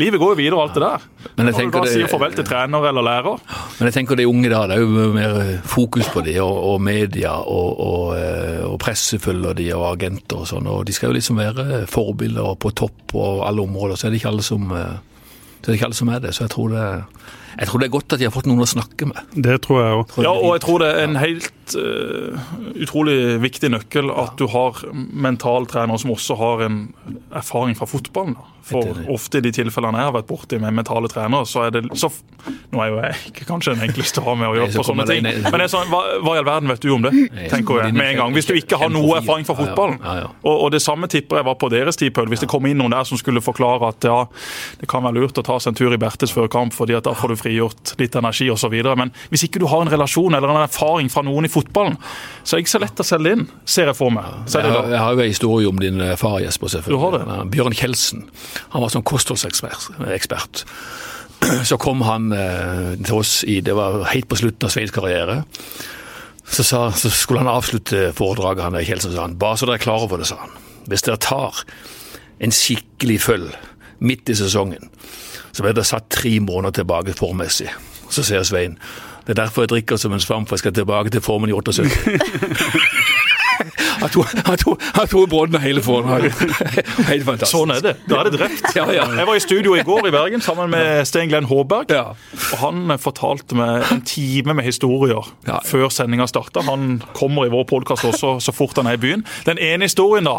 [0.01, 1.05] Livet går jo videre, og alt det der.
[1.35, 3.45] Men jeg tenker Når du da det, sier farvel til trener eller lærer.
[3.77, 5.39] Men jeg tenker de unge da, det er jo mer
[5.75, 10.41] fokus på de, og, og media, og, og, eh, og presse følger de, og agenter
[10.41, 10.71] og sånn.
[10.73, 14.31] Og de skal jo liksom være forbilder på topp alle områder, så er det ikke
[14.31, 14.97] alle som, eh,
[15.61, 16.35] så er det ikke alle som er det.
[16.35, 17.03] Så jeg tror det
[17.59, 19.35] jeg tror det er godt at de har fått noen å snakke med.
[19.35, 20.17] Det tror jeg òg.
[20.25, 24.81] Ja, og jeg tror det er en helt uh, utrolig viktig nøkkel at du har
[24.93, 26.81] mentaltrenere som også har en
[27.35, 28.35] erfaring fra fotballen.
[28.39, 28.51] Da.
[28.65, 31.83] For ofte i de tilfellene jeg har vært borti med mentale trenere, så er det
[32.01, 32.09] så,
[32.73, 35.05] Nå er jo jeg ikke kanskje den enkleste å ha med å gjøre på sånne
[35.09, 37.11] ting, men jeg sånn, hva, hva, i all verden vet du om det?
[37.51, 38.33] tenker jeg med en gang.
[38.33, 39.99] Hvis du ikke har noe erfaring fra fotballen.
[40.41, 42.95] Og, og det samme tipper jeg var på deres tid, Hvis det kom inn noen
[42.95, 44.17] der som skulle forklare at ja,
[44.81, 47.05] det kan være lurt å ta seg en tur i Bertes før kamp, fordi at
[47.05, 48.75] da får du frigjort litt energi osv.
[48.97, 51.97] Men hvis ikke du har en relasjon eller en erfaring fra noen i fotballen,
[52.43, 54.29] så er det ikke så lett å selge inn, ser jeg for meg.
[54.51, 56.73] Jeg har, jeg har jo en historie om din eh, far, Jesper.
[56.75, 56.99] selvfølgelig.
[56.99, 57.41] Du har det.
[57.55, 58.25] Bjørn Kjeldsen.
[58.75, 60.63] Han var sånn kostholdsekspert.
[61.69, 65.43] Så kom han eh, til oss i Det var helt på slutten av Sveins karriere.
[66.45, 69.37] Så, sa, så, skulle han avslutte foredraget, han der Kjeldsen, sa han.
[69.41, 70.53] Bare så dere er klar over det, sa han.
[70.85, 71.63] Hvis dere tar
[72.43, 73.47] en skikkelig føll
[74.05, 74.91] midt i sesongen,
[75.55, 77.69] så ble det satt tre måneder tilbake formessig.
[78.11, 78.79] Så sier Svein
[79.25, 81.53] det er derfor jeg drikker som en svamp, for jeg skal tilbake til formen i
[81.53, 81.87] 78.
[84.05, 86.29] Han tok, han tok, han tok brodden hele forhånden.
[87.09, 87.51] Helt fantastisk.
[87.55, 87.93] Sånn er det.
[88.05, 88.67] Da er det drept.
[88.77, 89.05] Ja, ja.
[89.17, 91.89] Jeg var i studio i går i Bergen sammen med Sten Glenn Håberg.
[91.89, 92.11] Ja.
[92.53, 95.25] Og han fortalte meg en time med historier
[95.65, 96.61] før sendinga starta.
[96.69, 99.25] Han kommer i vår podkast også så fort han er i byen.
[99.47, 100.37] Den ene historien da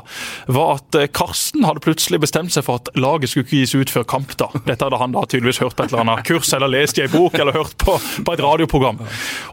[0.52, 3.92] var at eh, Karsten hadde plutselig bestemt seg for at laget skulle ikke gis ut
[3.92, 4.36] før kamp.
[4.38, 4.50] da.
[4.66, 7.10] Dette hadde han da tydeligvis hørt på et eller annet kurs eller lest i ei
[7.12, 9.02] bok eller hørt på, på et radioprogram.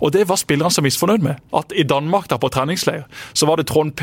[0.04, 1.42] Og det var spillerne så misfornøyd med.
[1.56, 4.03] At i Danmark da på treningsleir så var det Trond P.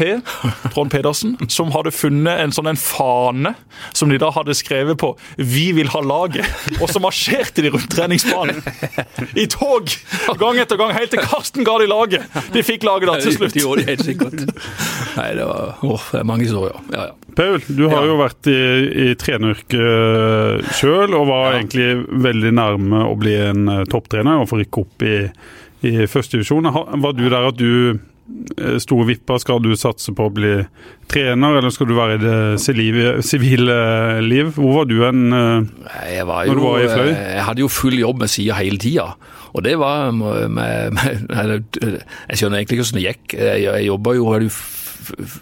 [0.75, 3.53] Trond Pedersen som hadde funnet en sånn en fane
[3.97, 6.81] som de da hadde skrevet på 'Vi vil ha laget'.
[6.81, 8.63] Og så marsjerte de rundt treningsbanen
[9.37, 9.89] i tog
[10.41, 12.23] gang etter gang helt til Karsten ga de laget.
[12.53, 13.53] De fikk laget da til slutt.
[13.55, 14.45] Det gjorde de helt sikkert.
[15.17, 16.77] Nei, det var åh, det er mange historier.
[16.93, 17.15] Ja, ja.
[17.37, 18.07] Paul, du har Ja.
[18.11, 21.59] jo vært i, i treneryrket sjøl, og var Ja.
[21.61, 25.17] egentlig veldig nærme å bli en eh, topptrener og få rykke opp i,
[25.87, 26.69] i førstedivisjon.
[27.01, 27.99] Var du der at du
[28.59, 29.35] eh, vipper.
[29.35, 29.41] og?
[29.43, 30.53] Skal du satse på å bli
[31.11, 32.39] trener, eller skal du være i det
[33.27, 33.79] sivile
[34.25, 34.53] liv?
[34.57, 35.27] Hvor var du hen?
[35.33, 36.25] eh?
[36.25, 37.11] Var Når du var i Fløy?
[37.13, 39.15] eh, jeg hadde jo full jobb med sida hele tida.
[39.51, 40.99] Og det var med, med,
[42.31, 43.35] Jeg skjønner egentlig ikke hvordan det gikk.
[43.35, 44.51] Jeg, jobba jo jo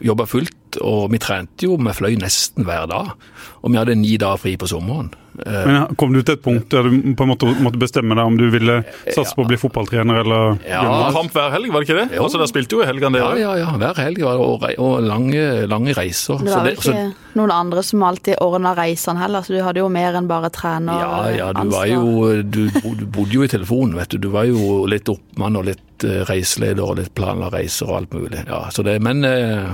[0.05, 3.15] jobba fullt, og vi trente jo vi fløy nesten hver dag.
[3.63, 5.09] Og vi hadde ni dager fri på sommeren.
[5.47, 8.27] Eh, Men Kom du til et punkt der du på en måte måtte bestemme deg
[8.27, 8.81] om du ville
[9.15, 11.11] satse på å bli fotballtrener eller Ja.
[11.15, 12.17] Kamp hver helg, var det ikke det?
[12.17, 12.25] Jo.
[12.25, 13.39] Altså, Dere spilte jo i helgene, Ja, dere.
[13.41, 13.67] ja, ja.
[13.79, 16.39] Hver helg var det, og, rei- og lange, lange reiser.
[16.43, 19.63] Det var jo det- så- ikke noen andre som alltid ordna reisene heller, så du
[19.63, 20.99] hadde jo mer enn bare trener.
[20.99, 24.19] Ja, ja, du var jo Du du bodde jo i telefonen, vet du.
[24.19, 28.11] Du var jo litt oppmann og litt eh, reiseleder og litt planla reiser og alt
[28.11, 28.45] mulig.
[28.47, 29.67] Ja, så det, men eh,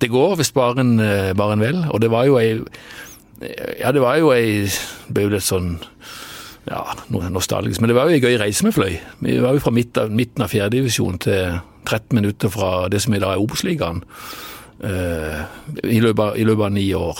[0.00, 1.84] det går hvis bare en, eh, bare en vil.
[1.90, 2.60] Og det var jo ei
[3.80, 4.68] Ja, det var jo ei
[5.08, 5.78] ble jo litt sånn
[6.68, 7.80] ja, nostalgisk.
[7.80, 8.98] Men det var jo ei gøy reise med fløy.
[9.24, 13.32] Vi var jo fra midten av fjerdedivisjon til 13 minutter fra det som i dag
[13.32, 14.02] er Obos-ligaen.
[14.80, 15.44] Uh,
[15.84, 17.18] i, løpet I løpet av ni år.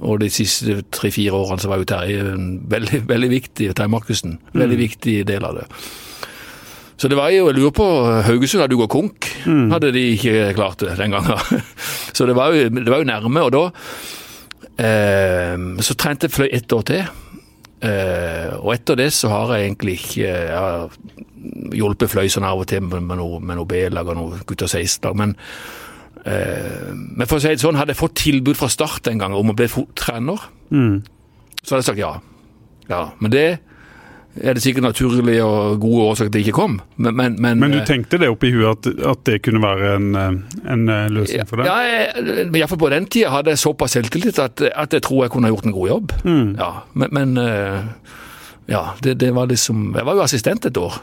[0.00, 4.38] Og de siste tre-fire årene så var jo Terje en veldig, veldig viktig, Terje Markussen,
[4.56, 5.66] veldig viktig del av det.
[7.00, 7.84] Så det var jo, jeg lurer på,
[8.26, 9.28] Haugesund hadde jo gått konk,
[9.72, 11.62] hadde de ikke klart det den gangen.
[12.16, 13.62] Så det var jo, det var jo nærme, og da
[14.84, 17.02] eh, så trente jeg fløy ett år til.
[17.80, 20.90] Eh, og etter det så har jeg egentlig ikke jeg har
[21.72, 24.68] hjulpet fløy sånn av og til med, med noe, med noe B-lag og noe gutter
[24.68, 25.32] 16-lag, men
[26.28, 29.32] eh, men for å si det sånn, hadde jeg fått tilbud fra start en gang
[29.38, 31.00] om å bli trener, Mm.
[31.64, 32.12] så hadde jeg sagt ja.
[32.92, 32.98] ja.
[33.18, 33.46] Men det
[34.36, 36.76] er det sikkert naturlige og gode årsaker til det ikke kom.
[36.96, 39.62] Men, men, men, Men du eh, tenkte det oppi i huet at, at det kunne
[39.62, 41.66] være en, eh, en eh, løsning for deg?
[41.66, 45.50] Ja, iallfall på den tida hadde jeg såpass selvtillit at, at jeg tror jeg kunne
[45.50, 46.14] gjort en god jobb.
[46.24, 46.52] Mm.
[46.60, 47.42] Ja, men, men
[48.70, 51.02] ja, det, det var liksom Jeg var jo assistent et år.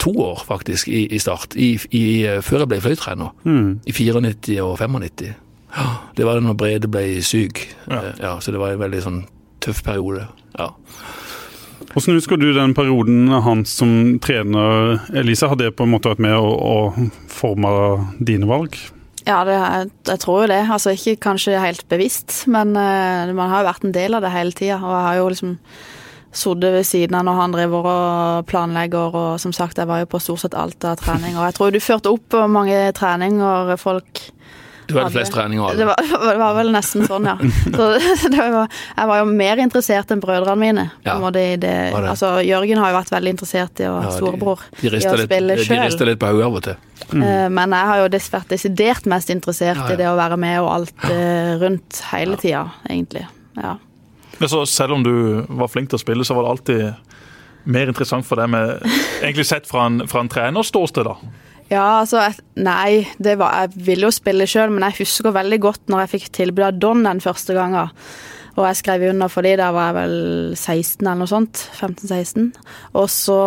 [0.00, 1.54] To år, faktisk, i, i start.
[1.60, 2.04] I, i,
[2.42, 3.34] før jeg ble fløytrener.
[3.44, 3.80] Mm.
[3.86, 5.34] I 94 og 95.
[5.74, 7.66] Ja, Det var da Brede ble syk.
[7.90, 8.00] Ja.
[8.20, 9.20] Ja, så det var en veldig sånn
[9.64, 10.26] tøff periode.
[10.58, 10.70] Ja.
[11.92, 14.98] Hvordan husker du den perioden hans som trener?
[15.14, 17.70] Elisa, har det på en måte vært med å, å forme
[18.18, 18.78] dine valg?
[19.24, 20.62] Ja, det, jeg, tror jo det.
[20.68, 24.32] Altså Ikke kanskje helt bevisst, men uh, man har jo vært en del av det
[24.34, 24.80] hele tida.
[24.82, 25.54] Og jeg har jo liksom
[26.34, 30.10] sittet ved siden av når han driver og planlegger, og som sagt, jeg var jo
[30.10, 31.38] på stort sett alt av trening.
[31.38, 34.26] Og jeg tror du førte opp mange treninger folk
[34.86, 35.96] Du hadde flest treninger av Det var,
[36.30, 37.36] det var vel nesten sånn, ja.
[38.20, 40.84] Så det var, jeg var jo mer interessert enn brødrene mine.
[41.02, 41.46] På Ja, måte det.
[41.64, 41.74] det.
[42.02, 45.14] Altså, Jørgen har jo vært veldig interessert i å Ja, de- storebror De i rister
[45.14, 46.76] å litt, spille de rister litt på hodet av og til.
[47.14, 47.24] Mm.
[47.54, 49.94] Men jeg har jo vært desidert mest interessert Ja, ja.
[49.94, 53.26] i det å være med og alt eh, rundt hele tida, egentlig.
[53.60, 53.76] Ja.
[54.40, 55.12] Men så selv om du
[55.48, 57.12] var flink til å spille, så var det alltid
[57.70, 58.82] mer interessant for deg med
[59.22, 61.14] Egentlig sett fra en, fra en trenerståsted, da.
[61.70, 62.20] Ja, altså
[62.60, 66.30] Nei, var, jeg ville jo spille sjøl, men jeg husker veldig godt når jeg fikk
[66.36, 67.92] tilbud av Don den første gangen.
[68.54, 70.18] Og jeg skrev under for de, da var jeg vel
[70.54, 71.64] 16 eller noe sånt.
[71.80, 72.52] 15-16.
[72.94, 73.38] Og så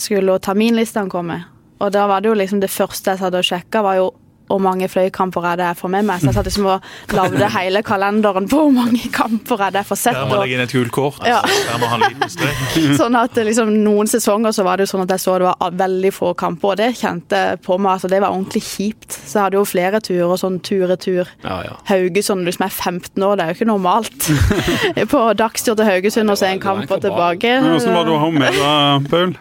[0.00, 1.42] skulle terminlistene komme.
[1.82, 4.08] Og da var det jo liksom det første jeg satt og sjekka, var jo
[4.50, 6.20] hvor mange fløykamper er det jeg får med meg.
[6.20, 9.90] Så jeg satt liksom og lagde hele kalenderen på hvor mange kamper er det jeg
[9.90, 10.18] får sett.
[10.18, 11.20] Der må legge inn et gult kort.
[11.28, 11.40] Ja.
[11.44, 12.64] Der må han liten strek.
[13.00, 15.78] Sånn at liksom, Noen sesonger så var det jo sånn at jeg så det var
[15.84, 17.96] veldig få kamper, og det kjente jeg på meg.
[17.96, 19.10] altså Det var ordentlig kjipt.
[19.16, 21.32] Så jeg hadde jo flere turer, sånn tur-retur.
[21.44, 21.78] Ja, ja.
[21.90, 24.28] Haugesund, du som er 15 år, det er jo ikke normalt.
[25.14, 27.56] på dagstur til Haugesund og se en kamp og tilbake.
[27.64, 29.34] Hvordan var det å ha med deg, Paul?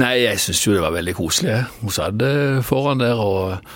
[0.00, 1.60] Nei, jeg syns jo det var veldig koselig.
[1.80, 3.74] Hun satt eh, foran der og,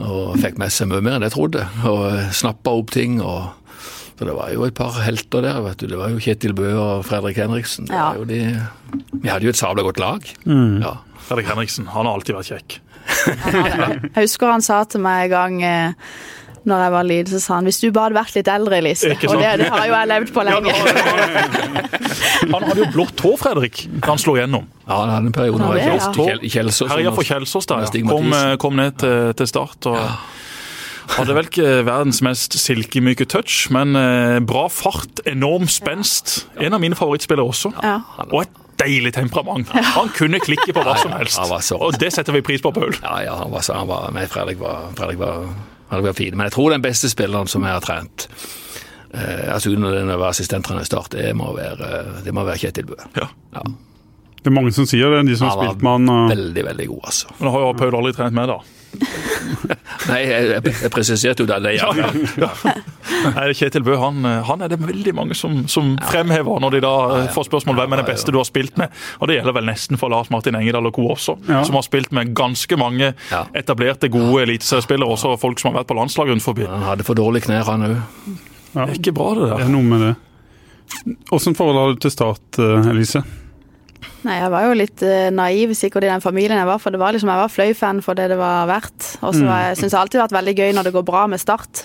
[0.00, 1.62] og fikk med seg mye mer enn jeg trodde.
[1.88, 3.20] Og snappa opp ting.
[3.20, 3.52] og
[4.18, 5.60] så Det var jo et par helter der.
[5.62, 5.86] vet du.
[5.86, 7.86] Det var jo Kjetil Bø og Fredrik Henriksen.
[7.86, 8.10] Det Ja.
[8.12, 8.60] var jo de,
[9.22, 10.20] vi hadde jo et sabla godt lag.
[10.46, 10.82] Mm.
[10.82, 10.94] Ja.
[11.26, 12.78] Fredrik Henriksen han har alltid vært kjekk.
[13.46, 15.92] Jeg husker han sa til meg en gang eh,
[16.66, 19.10] når jeg var liten, så sa han hvis du bare hadde vært litt eldre, Elise.
[19.14, 20.72] Og det, det har jo jeg levd på lenge.
[22.46, 24.66] Han hadde jo blått hår, Fredrik, da han slo gjennom.
[24.86, 26.58] Ja, han hadde en periode Ja, nå i ja.
[26.60, 26.90] Kjelsås.
[26.92, 28.02] Herja for Kjelsås der, ja.
[28.08, 29.88] Kom, eh, kom ned til, til start.
[29.90, 36.46] og Hadde vel ikke verdens mest silkemyke touch, men eh, bra fart, enorm spenst.
[36.58, 37.72] En av mine favorittspillere også.
[37.82, 38.00] Ja.
[38.30, 39.70] Og et deilig temperament.
[39.96, 41.38] Han kunne klikke på hva som helst.
[41.40, 42.92] han var så- Og det setter vi pris på, Paul.
[43.02, 44.28] Ja, ja, han var, så- han var med.
[44.30, 45.46] Fredrik var, Fredrik var.
[45.90, 48.28] Men jeg tror den beste spilleren som jeg har trent,
[49.14, 52.98] eh, altså under den assistenttrener i Start, det må være, det må være Kjetil Bø.
[53.16, 53.28] Ja.
[53.54, 53.66] Ja.
[54.46, 56.28] Det er mange som sier det, de som har spilt med han.
[56.30, 57.32] Veldig, veldig god, altså.
[57.34, 58.58] Men da har jo Paul aldri trent med, da.
[60.06, 61.56] Nei, jeg, jeg, presiserte jo det.
[61.64, 62.52] det ja, ja.
[63.34, 66.92] Nei, Kjetil Bø han, han er det veldig mange som, som fremhever når de da
[67.16, 68.94] eh, får spørsmål hvem er det beste du har spilt med.
[69.18, 71.08] Og Det gjelder vel nesten for Lars Martin Engedal og co.
[71.16, 71.64] også, Ja.
[71.66, 73.10] som har spilt med ganske mange
[73.58, 75.10] etablerte, gode eliteseriespillere.
[75.16, 76.68] Også folk som har vært på landslag rundt forbi.
[76.70, 77.96] Han hadde for dårlige knær, han òg.
[78.76, 79.66] Ja, Det er ikke bra, det det der.
[79.66, 80.14] er noe med det.
[81.34, 83.24] Åssen forhold har du til Start, eh, Elise?
[84.24, 86.98] Nei, jeg var jo litt eh, naiv sikkert i den familien jeg var, for det
[86.98, 89.10] var liksom, jeg var Fløy-fan for det det var verdt.
[89.20, 91.26] Og så syns jeg alltid det alltid har vært veldig gøy når det går bra
[91.30, 91.84] med Start.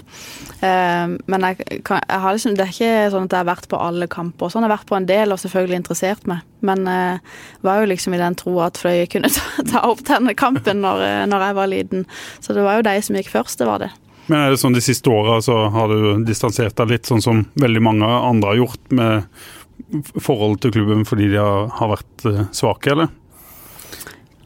[0.61, 3.69] Uh, men jeg, kan, jeg har liksom, det er ikke sånn at jeg har vært
[3.71, 4.47] på alle kamper.
[4.47, 4.67] Sånn Sånn.
[4.67, 6.45] Jeg har vært på en del og selvfølgelig interessert meg.
[6.65, 10.35] Men uh, var jo liksom i den tro at Fløy kunne ta, ta opp denne
[10.37, 12.05] kampen når, når jeg var liten.
[12.39, 13.91] Så det var jo de som gikk først, det var det.
[14.29, 17.41] Men er det sånn de siste åra så har du distansert deg litt, sånn som
[17.59, 19.41] veldig mange andre har gjort med
[20.19, 23.11] forholdet til klubben fordi de har, vært eh, svake, eller?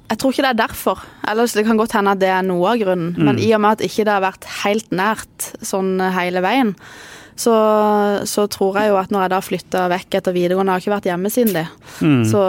[0.05, 1.01] Jeg tror ikke det er derfor.
[1.25, 3.15] Ellers det kan godt hende at det er noe av grunnen.
[3.17, 6.75] Men i og med at ikke det har vært helt nært sånn hele veien,
[7.35, 7.53] så,
[8.23, 10.93] så tror jeg jo at når jeg da flytta vekk etter videregående, jeg har ikke
[10.93, 11.65] vært hjemme siden det.
[12.31, 12.43] Så,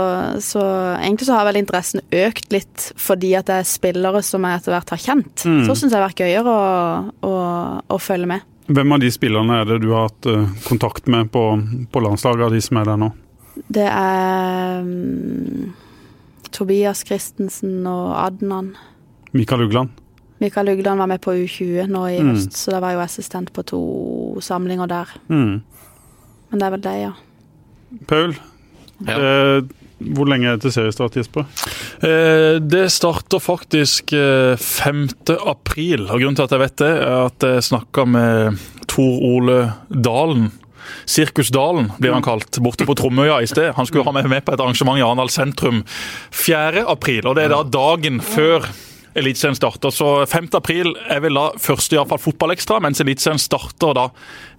[0.47, 0.63] så
[1.01, 4.77] egentlig så har vel interessen økt litt fordi at det er spillere som jeg etter
[4.77, 5.43] hvert har kjent.
[5.43, 6.69] Så syns jeg det har vært gøyere å,
[7.27, 7.35] å,
[7.89, 8.47] å følge med.
[8.67, 11.43] Hvem av de spillerne er det du har hatt eh, kontakt med på,
[11.93, 13.11] på landslaget, av de som er der nå?
[13.73, 15.71] Det er um,
[16.53, 18.73] Tobias Christensen og Adnan.
[19.37, 19.95] Mikael Ugland?
[20.43, 22.35] Mikael Ugland var med på U20 nå i Mm.
[22.35, 23.81] høst, så da var jeg jo assistent på to
[24.45, 25.15] samlinger der.
[25.31, 25.63] Mm.
[26.51, 27.13] Men det er vel det, ja.
[28.11, 28.35] Paul,
[29.07, 29.17] Ja.
[29.17, 29.63] eh,
[29.99, 31.47] hvor lenge er det til seriestart, Jesper?
[32.05, 35.09] Eh, Det starter faktisk eh, 5.
[35.47, 36.07] april.
[36.11, 40.51] og Grunnen til at jeg vet det, er at jeg snakka med Tor Ole Dalen.
[41.07, 43.73] Sirkus Dalen blir han kalt, borte på Tromøya i sted.
[43.75, 45.83] Han skulle ha meg med på et arrangement i Arendal sentrum
[46.31, 46.85] 4.
[46.87, 48.69] april, og det er da dagen før
[49.17, 49.91] Eliteserien starter.
[49.95, 50.49] Så 5.
[50.59, 54.07] april er vel da første i hvert fall fotballekstra, mens Eliteserien starter da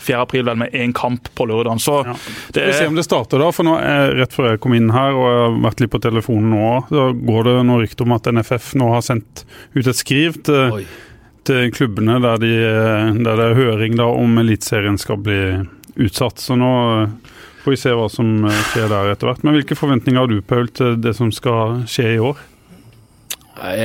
[0.02, 0.22] 4.
[0.24, 1.80] april vel med én kamp på lørdagen.
[1.84, 2.16] Så Ja.
[2.54, 4.62] det Vi får se er om det starter da, for nå er, rett før jeg
[4.64, 7.82] kom inn her og jeg har vært litt på telefonen nå, så går det noe
[7.84, 10.86] rykte om at NFF nå har sendt ut et skriv til,
[11.48, 12.54] til klubbene der, de,
[13.24, 15.40] der det er høring da om Eliteserien skal bli
[15.98, 16.42] utsatt.
[16.42, 16.72] Så nå
[17.64, 19.44] får vi se hva som eh, skjer der etter hvert.
[19.44, 22.38] Men hvilke forventninger har du, Paul, til det som skal skje i år?
[23.58, 23.80] Jeg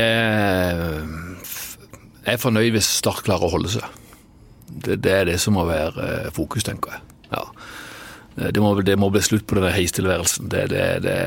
[2.25, 3.85] er, fornøyd hvis Start klarer å holde seg.
[4.67, 7.01] Det, det er det som må være eh, fokus, tenker jeg.
[7.33, 7.43] Ja.
[8.35, 10.49] Det, må, det må bli slutt på denne heistilværelsen.
[10.49, 11.17] Det, det, det,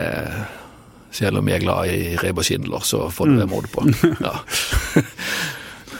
[1.14, 3.86] selv om vi er glad i reb og skindler, så får det være måte på.
[4.24, 4.34] Ja.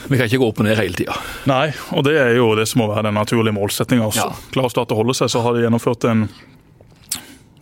[0.07, 1.15] Vi kan ikke gå opp og ned hele tida.
[1.49, 4.07] Nei, og det er jo det som må være den naturlige målsettinga.
[4.15, 4.29] Ja.
[4.53, 6.29] Klarer Start å holde seg, så har de gjennomført en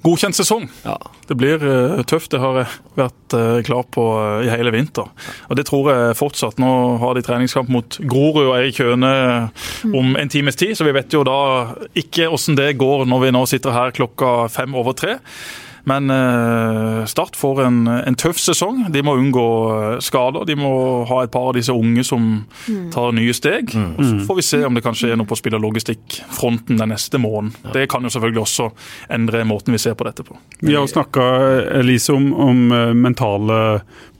[0.03, 0.67] godkjent sesong.
[0.84, 0.97] Ja.
[1.29, 5.10] Det blir uh, tøft, det har jeg vært uh, klar på uh, i hele vinter.
[5.49, 6.60] Og det tror jeg fortsatt.
[6.62, 9.13] Nå har de treningskamp mot Grorud og Eirik Høne
[9.95, 11.39] om en times tid, så vi vet jo da
[11.97, 15.19] ikke hvordan det går når vi nå sitter her klokka fem over tre.
[15.86, 18.86] Men eh, Start får en, en tøff sesong.
[18.93, 19.45] De må unngå
[19.76, 20.45] eh, skader.
[20.50, 20.71] De må
[21.10, 22.45] ha et par av disse unge som
[22.93, 23.76] tar nye steg.
[23.76, 27.54] Og Så får vi se om det kan skje noe på spillerlogistikkfronten den neste måneden.
[27.76, 28.69] Det kan jo selvfølgelig også
[29.13, 30.38] endre måten vi ser på dette på.
[30.62, 31.28] Vi har jo snakka,
[31.82, 33.60] Elise, om, om eh, mentale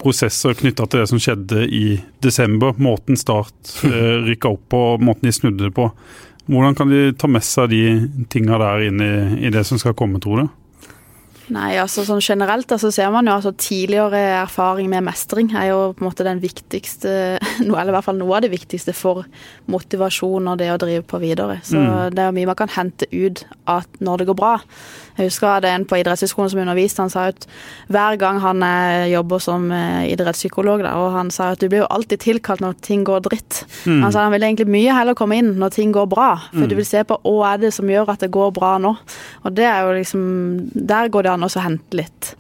[0.02, 1.86] prosesser knytta til det som skjedde i
[2.22, 2.78] desember.
[2.78, 5.90] Måten Start eh, rykka opp på, måten de snudde det på.
[6.46, 7.82] Hvordan kan de ta med seg de
[8.30, 9.16] tinga der inn i,
[9.48, 10.52] i det som skal komme, tror du?
[11.54, 15.70] Nei, altså sånn generelt da, så ser man jo altså tidligere erfaring med mestring er
[15.70, 17.12] jo på en måte den viktigste,
[17.62, 19.26] eller i hvert fall noe av det viktigste for
[19.72, 21.60] motivasjon og det å drive på videre.
[21.66, 21.82] Så
[22.16, 24.56] det er mye man kan hente ut at når det går bra.
[25.16, 27.46] Jeg husker jeg hadde en på idrettshøyskolen som underviste, han sa at
[27.94, 31.84] hver gang han eh, jobber som eh, idrettspsykolog, da, og han sa at du blir
[31.84, 33.62] jo alltid tilkalt når ting går dritt.
[33.86, 34.02] Mm.
[34.04, 36.76] Han sa han ville egentlig mye heller komme inn når ting går bra, for du
[36.76, 38.96] vil se på hva er det som gjør at det går bra nå.
[39.46, 40.24] Og det er jo liksom
[40.76, 42.34] Der går det an å hente litt,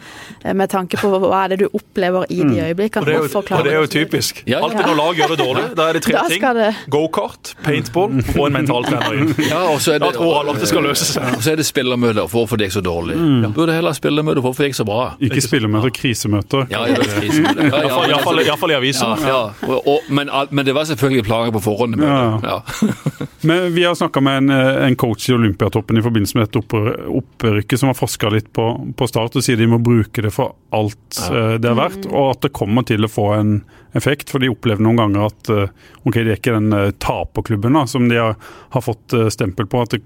[0.44, 3.02] eh, med tanke på hva er det du opplever i de øyeblikkene.
[3.02, 4.44] Og det jo, og det er jo typisk.
[4.46, 4.64] Ja, ja.
[4.66, 6.46] Alltid når lag gjør det dårlig, da er det tre Da ting.
[6.60, 9.34] det Gokart, paintball og en mentaltrener inn.
[9.48, 11.36] Ja, og så er det, at det skal løse seg.
[11.38, 12.28] og så er det spillermøter.
[12.32, 13.15] Hvorfor det gikk så dårlig?
[13.56, 14.99] Burde heller ha for Hvorfor det gikk så bra?
[15.23, 16.67] Ikke spillemøter, krisemøter.
[16.73, 17.69] Ja, ja, det er krisemøter.
[17.69, 19.15] ja, ja, Iallfall i, i avisen.
[19.23, 19.69] ja, ja.
[19.69, 21.99] Og, og, men, men det var selvfølgelig planer på forhånd.
[22.01, 22.39] Ja.
[22.43, 22.60] Ja.
[23.45, 26.60] Men vi har snakka med en, eh, en coach i Olympiatoppen i forbindelse med dette
[26.63, 28.65] oppry- opprykket, som har forska litt på,
[28.97, 32.32] på Start og sier de må bruke det for alt eh, det er verdt, og
[32.34, 33.60] at det kommer til å få en
[33.95, 34.31] effekt.
[34.31, 37.86] For de opplever noen ganger at eh, ok, det er ikke den eh, taperklubben da,
[37.89, 38.39] som de har,
[38.75, 40.01] har fått eh, stempel på, at det,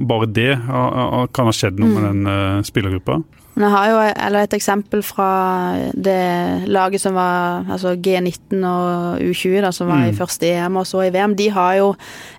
[0.00, 3.22] bare det kan ha skjedd noe med den eh, spillergruppa.
[3.54, 5.26] Men jeg har jo eller et eksempel fra
[5.94, 10.88] det laget som var altså G19 og U20, da, som var i første EM og
[10.90, 11.36] så i VM.
[11.38, 11.92] De har jo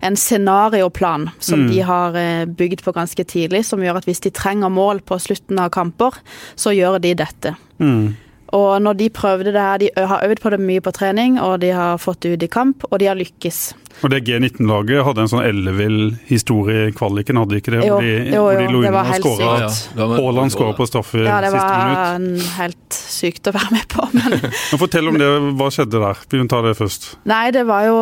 [0.03, 2.19] en scenarioplan som de har
[2.59, 6.19] bygd på ganske tidlig, som gjør at hvis de trenger mål på slutten av kamper,
[6.59, 7.55] så gjør de dette.
[7.79, 8.11] Mm.
[8.55, 11.59] Og når de prøvde det her, de har øvd på det mye på trening, og
[11.63, 13.73] de har fått det ut i kamp, og de har lykkes.
[14.03, 17.83] Og det G19-laget hadde en sånn ellevill historie i kvaliken, hadde ikke det?
[17.87, 19.51] Jo, Hvor de, jo, hvor de jo, lå det var og skåra.
[19.95, 20.41] Haaland ja.
[20.41, 21.95] Var- skåra på straffe Ja, det siste minutt.
[21.95, 22.27] var en
[22.59, 25.29] helt sykt å være med på, men Men Fortell om det,
[25.59, 26.21] hva skjedde der?
[26.29, 27.07] Vi må ta det først.
[27.25, 27.95] Nei, det var jo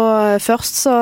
[0.44, 0.94] Først så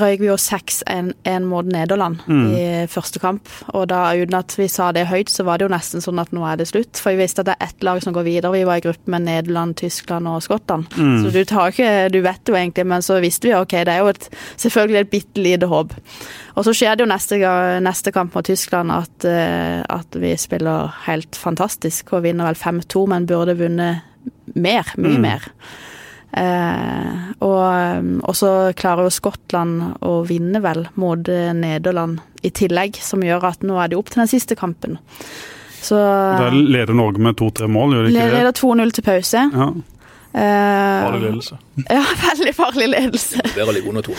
[0.00, 3.46] røyk vi jo 6-1 mot Nederland i første kamp.
[3.74, 6.32] Og da uten at vi sa det høyt, så var det jo nesten sånn at
[6.34, 6.96] nå er det slutt.
[7.02, 8.52] For vi visste at det er ett lag som går videre.
[8.54, 10.88] Vi var i gruppe med Nederland, Tyskland og Skottland.
[10.96, 14.02] Så du tar ikke Du vet jo egentlig, men så visste vi ok, det er
[14.02, 14.28] jo et,
[14.62, 15.94] selvfølgelig et bitte lite håp.
[16.56, 17.40] Og så skjer det jo neste,
[17.84, 23.06] neste kamp mot Tyskland at, eh, at vi spiller helt fantastisk og vinner vel 5-2,
[23.12, 24.06] men burde vunnet
[24.54, 24.94] mer.
[24.96, 25.50] Mye mer.
[26.36, 32.98] Eh, og, og så klarer jo Skottland å vinne vel mot eh, Nederland i tillegg,
[33.00, 34.98] som gjør at nå er det opp til den siste kampen.
[35.86, 38.38] Så Der leder Norge med to-tre mål, gjør de ikke det?
[38.40, 39.44] leder 2-0 til pause.
[39.52, 39.68] Ja.
[40.36, 41.56] Eh, Farlig ledelse.
[41.96, 43.40] ja, veldig farlig ledelse.
[43.54, 44.12] Bedre å ligge under to.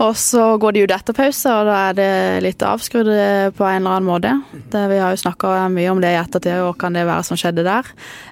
[0.00, 2.10] Og så går de ut etter pause, og da er det
[2.46, 4.32] litt avskrudd eh, på en eller annen måte.
[4.72, 7.38] Det, vi har jo snakka mye om det i ettertid, og kan det være som
[7.38, 7.90] skjedde der.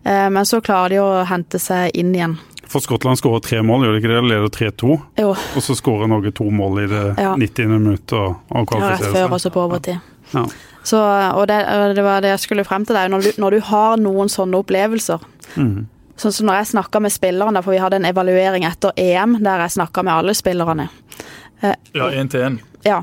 [0.09, 2.39] Eh, men så klarer de å hente seg inn igjen.
[2.69, 4.23] For Skottland skårer tre mål, gjør de ikke det?
[4.29, 4.97] Leder 3-2.
[5.29, 7.35] Og så skårer Norge to mål i det Ja.
[7.41, 7.71] 90.
[7.77, 9.37] minutt og, og rett kvalifiserer før seg.
[9.39, 10.11] og så på overtid.
[10.35, 10.43] Ja.
[10.89, 10.99] Så,
[11.39, 11.61] og det,
[11.97, 12.97] det var det jeg skulle frem til.
[12.97, 15.21] Det er når du, når du har noen sånne opplevelser
[15.57, 15.87] Mhm.
[16.19, 19.63] Sånn som når jeg snakka med spillerne, for vi hadde en evaluering etter EM der
[19.65, 20.89] jeg snakka med alle spillerne.
[21.63, 22.59] Ja, én til én.
[22.87, 23.03] Ja.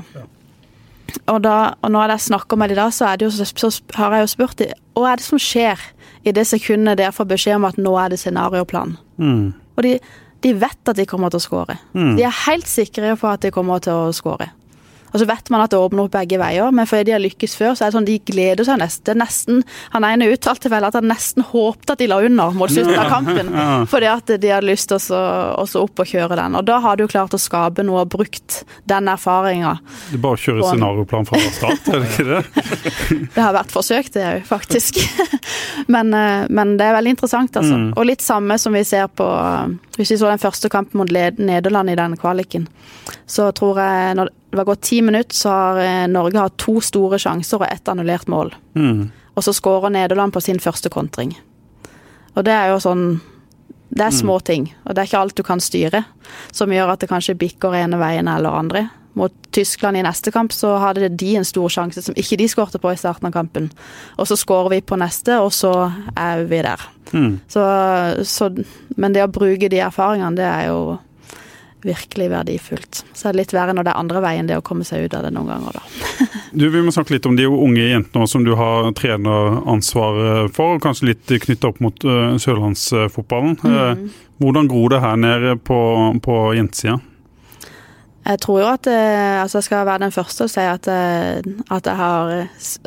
[1.26, 4.16] Og, da, og når jeg snakker med de da, så, er det jo, så, har
[4.16, 5.80] jeg jo spurt de, hva er det som skjer
[6.26, 8.96] i det sekundet dere får beskjed om at nå er det scenarioplan?
[9.22, 9.54] Mm.
[9.76, 9.96] Og de,
[10.44, 11.78] de vet at de kommer til å score.
[11.94, 14.50] De er helt sikre på at de kommer til å score.
[15.12, 17.56] Og så vet man at det åpner opp begge veier, men fordi de har lykkes
[17.58, 19.20] før, så er det sånn de gleder seg nesten.
[19.20, 19.62] Nesten
[19.94, 23.10] Han ene uttalte vel at han nesten håpte at de la under mot slutten av
[23.12, 23.52] kampen,
[23.90, 25.02] fordi at de hadde lyst til å
[25.66, 26.54] så- opp og kjøre den.
[26.56, 29.78] Og da har du klart å skape noe og brukt den erfaringa.
[30.10, 33.30] Det er bare å kjøre scenarioplan fra start, er det ikke det?
[33.36, 34.98] Det har vært forsøkt, det òg, faktisk.
[35.94, 37.92] men, eh, men det er veldig interessant, altså.
[37.96, 39.26] Og litt samme som vi ser på
[39.96, 42.66] Hvis vi så den første kampen mot Nederland i den kvaliken,
[43.26, 46.78] så tror jeg når det var gått ti minutter, så har eh, Norge hatt to
[46.80, 48.54] store sjanser og ett annullert mål.
[48.74, 49.10] Mm.
[49.36, 51.34] Og så skårer Nederland på sin første kontring.
[52.32, 53.08] Og det er jo sånn
[53.86, 56.00] Det er små ting, og det er ikke alt du kan styre,
[56.50, 58.88] som gjør at det kanskje bikker ene veien eller andre.
[59.16, 62.80] Mot Tyskland i neste kamp så hadde de en stor sjanse som ikke de skårte
[62.82, 63.70] på i starten av kampen.
[64.18, 65.70] Og så skårer vi på neste, og så
[66.18, 66.82] er vi der.
[67.12, 67.38] Mm.
[67.48, 67.62] Så,
[68.26, 68.50] så,
[68.96, 70.80] men det å bruke de erfaringene, det er jo
[71.84, 73.04] virkelig verdifullt.
[73.12, 75.16] Så er det litt verre når det er andre veien, det å komme seg ut
[75.16, 75.82] av det noen ganger, da.
[76.56, 80.86] Du, Vi må snakke litt om de unge jentene som du har treneransvaret for, og
[80.86, 83.58] kanskje litt knytta opp mot uh, sørlandsfotballen.
[83.66, 85.78] Eh, hvordan gror det her nede på,
[86.24, 86.96] på jentesida?
[88.26, 91.86] Jeg tror jo at eh, altså jeg skal være den første å si at, at
[91.86, 92.32] jeg har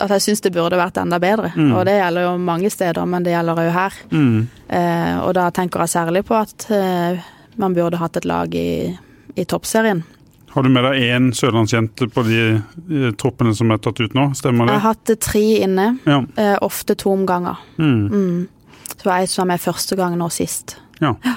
[0.04, 1.54] At jeg syns det burde vært enda bedre.
[1.70, 4.00] Og det gjelder jo mange steder, men det gjelder jo her.
[4.12, 4.40] Mm.
[4.68, 8.96] Eh, og da tenker jeg særlig på at eh, man burde hatt et lag i,
[9.36, 10.04] i toppserien.
[10.50, 14.32] Har du med deg én sørlandsjente på de eh, troppene som er tatt ut nå,
[14.38, 14.74] stemmer det?
[14.78, 16.24] Jeg har hatt tre inne, Ja.
[16.42, 17.60] eh, ofte to omganger.
[17.78, 18.08] Mm.
[18.10, 18.48] Mm.
[18.96, 20.78] Så var ei som var med første gang nå sist.
[21.00, 21.14] Ja.
[21.24, 21.36] ja.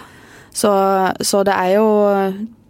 [0.53, 0.73] Så,
[1.21, 1.87] så det er jo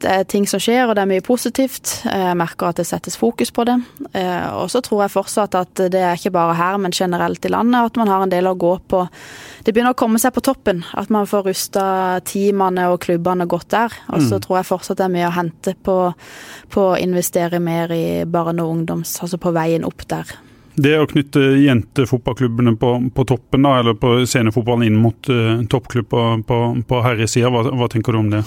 [0.03, 1.93] det er ting som skjer, og det er mye positivt.
[2.05, 3.77] Jeg merker at det settes fokus på det.
[4.19, 7.53] Eh, og så tror jeg fortsatt at det er ikke bare her, men generelt i
[7.53, 9.05] landet, at man har en del å gå på.
[9.63, 10.83] Det begynner å komme seg på toppen.
[10.99, 11.85] At man får rusta
[12.27, 13.99] teamene og klubbene godt der.
[14.11, 14.45] Og så mm.
[14.47, 15.99] tror jeg fortsatt det er mye å hente på,
[16.73, 20.35] på å investere mer i barne- og ungdoms, altså på veien opp der.
[20.75, 26.09] Det å knytte jentefotballklubbene på, på toppen, da, eller på scenefotballen inn mot uh, toppklubb
[26.09, 28.45] på, på, på herresida, hva, hva tenker du om det?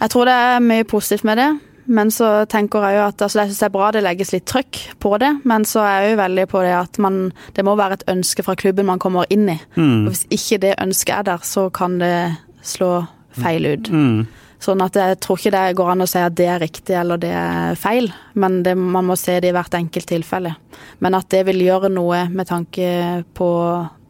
[0.00, 1.50] Jeg tror det er mye positivt med det.
[1.84, 4.44] Men så tenker jeg jo at altså, jeg synes det er bra det legges litt
[4.46, 7.16] trøkk på det, men så er jeg jo veldig på det at man,
[7.56, 9.58] det må være et ønske fra klubben man kommer inn i.
[9.74, 10.04] Mm.
[10.06, 12.14] Og Hvis ikke det ønsket er der, så kan det
[12.62, 12.92] slå
[13.34, 13.90] feil ut.
[13.90, 14.26] Mm.
[14.62, 17.18] Sånn at jeg tror ikke det går an å si at det er riktig eller
[17.18, 20.54] det er feil, men det, man må se det i hvert enkelt tilfelle.
[21.02, 22.86] Men at det vil gjøre noe med tanke
[23.34, 23.50] på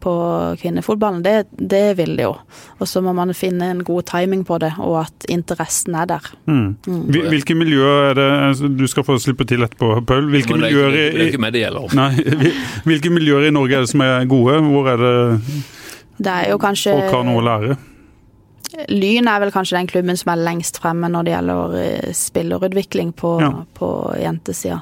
[0.03, 0.13] på
[0.59, 2.33] kvinnefotballen, det, det vil det jo.
[2.83, 6.27] Og så må man finne en god timing på det, og at interessen er der.
[6.43, 6.75] Mm.
[6.83, 7.05] Mm.
[7.31, 10.27] Hvilke miljøer er det altså, Du skal få slippe til etterpå, Paul.
[10.33, 11.31] Hvilke miljøer, i,
[11.95, 12.11] nei,
[12.89, 14.59] hvilke miljøer i Norge er det som er gode?
[14.67, 15.15] Hvor er det,
[16.19, 17.79] det er jo kanskje, folk har noe å lære?
[18.89, 23.11] Lyn er vel kanskje den klubben som er lengst fremme når det gjelder eh, spillerutvikling
[23.17, 23.51] på, ja.
[23.77, 23.89] på
[24.21, 24.81] jentesida.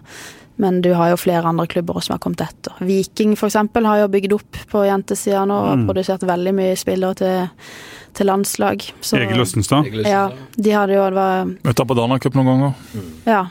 [0.61, 2.75] Men du har jo flere andre klubber som har kommet etter.
[2.85, 3.57] Viking f.eks.
[3.57, 5.87] har jo bygd opp på jentesida nå og mm.
[5.89, 7.63] produsert veldig mye spillere til,
[8.17, 8.85] til landslag.
[9.01, 9.89] Så, Egil Østenstad?
[10.05, 11.07] Ja, de hadde jo
[11.65, 12.77] Møtt på Danakup noen ganger.
[12.93, 13.09] Mm.
[13.25, 13.41] Ja.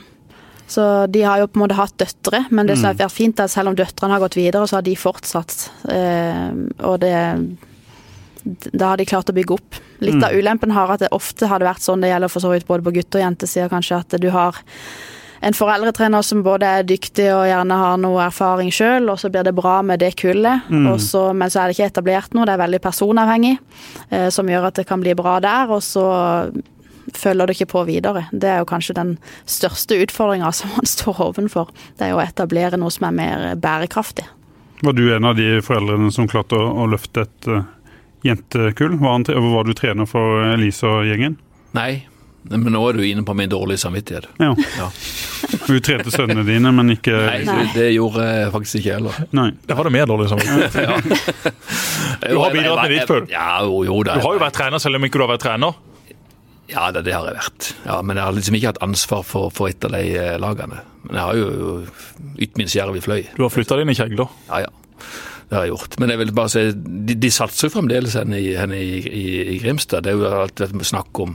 [0.71, 3.41] Så de har jo på en måte hatt døtre, men det som har er fint
[3.43, 5.57] er at selv om døtrene har gått videre, så har de fortsatt.
[5.91, 6.47] Eh,
[6.87, 7.11] og det
[8.43, 9.79] da har de klart å bygge opp.
[10.01, 10.27] Litt mm.
[10.27, 12.67] av ulempen har at det ofte har det vært sånn, det gjelder for så vidt
[12.69, 14.61] både på gutte- og jentesida kanskje, at du har
[15.41, 19.45] en foreldretrener som både er dyktig og gjerne har noe erfaring sjøl, og så blir
[19.47, 20.67] det bra med det kullet.
[20.69, 20.91] Mm.
[21.01, 23.55] Så, men så er det ikke etablert noe, det er veldig personavhengig,
[24.09, 25.73] eh, som gjør at det kan bli bra der.
[25.73, 26.05] Og så
[27.17, 28.27] følger det ikke på videre.
[28.31, 29.15] Det er jo kanskje den
[29.49, 31.73] største utfordringa som man står ovenfor.
[31.97, 34.27] Det er jo å etablere noe som er mer bærekraftig.
[34.81, 37.65] Var du en av de foreldrene som klarte å, å løfte et uh,
[38.25, 38.97] jentekull?
[39.01, 41.37] Var, var, du trener for Elise og gjengen?
[41.75, 42.03] Nei,
[42.43, 44.27] men nå er du inne på min dårlige samvittighet.
[44.41, 44.55] Ja.
[44.77, 44.89] ja.
[45.67, 49.21] Du trente sønnene dine, men ikke Nei, det gjorde jeg faktisk ikke heller.
[49.37, 49.51] Nei.
[49.67, 50.81] da var det mer dårlig samvittighet.
[50.87, 50.97] ja.
[52.21, 53.23] Du har bidratt med ditt før.
[53.31, 55.45] Ja, jo, jo, da, du har jo vært trener selv om ikke du har vært
[55.45, 55.79] trener.
[56.71, 57.71] Ja, det, det har jeg vært.
[57.83, 60.79] Ja, Men jeg har liksom ikke hatt ansvar for, for et av de eh, lagene.
[61.07, 61.73] Men jeg har jo
[62.45, 63.19] ytt min skjerv i fløy.
[63.35, 64.31] Du har flytta dine kjegler?
[64.47, 64.71] Ja, ja.
[65.51, 65.95] Det har jeg gjort.
[65.99, 69.59] Men jeg vil bare si, de, de satser fremdeles henne i, henne i, i, i
[69.59, 70.05] Grimstad.
[70.05, 71.33] Det er jo alt dette snakk om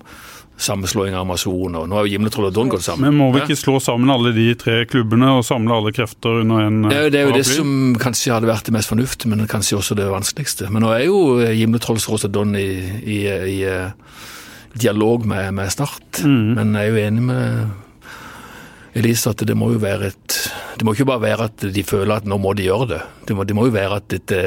[0.56, 1.76] sammenslåing av Amazon.
[1.76, 3.10] og Nå har jo Gimletroll og Don gått sammen.
[3.10, 6.64] Men må vi ikke slå sammen alle de tre klubbene og samle alle krefter under
[6.64, 9.34] en Det er jo det, er jo det som kanskje hadde vært det mest fornuftige,
[9.34, 10.70] men kanskje også det vanskeligste.
[10.72, 12.70] Men nå er jo Gimletrolls og Don i,
[13.04, 16.24] i, i, i dialog med, med Start.
[16.24, 16.54] Mm.
[16.56, 17.82] Men jeg er jo enig med
[18.97, 20.36] Elise at det må jo være et
[20.78, 23.03] Det må ikke bare være at de føler at nå må de gjøre det.
[23.28, 24.40] Det må, det må jo være at dette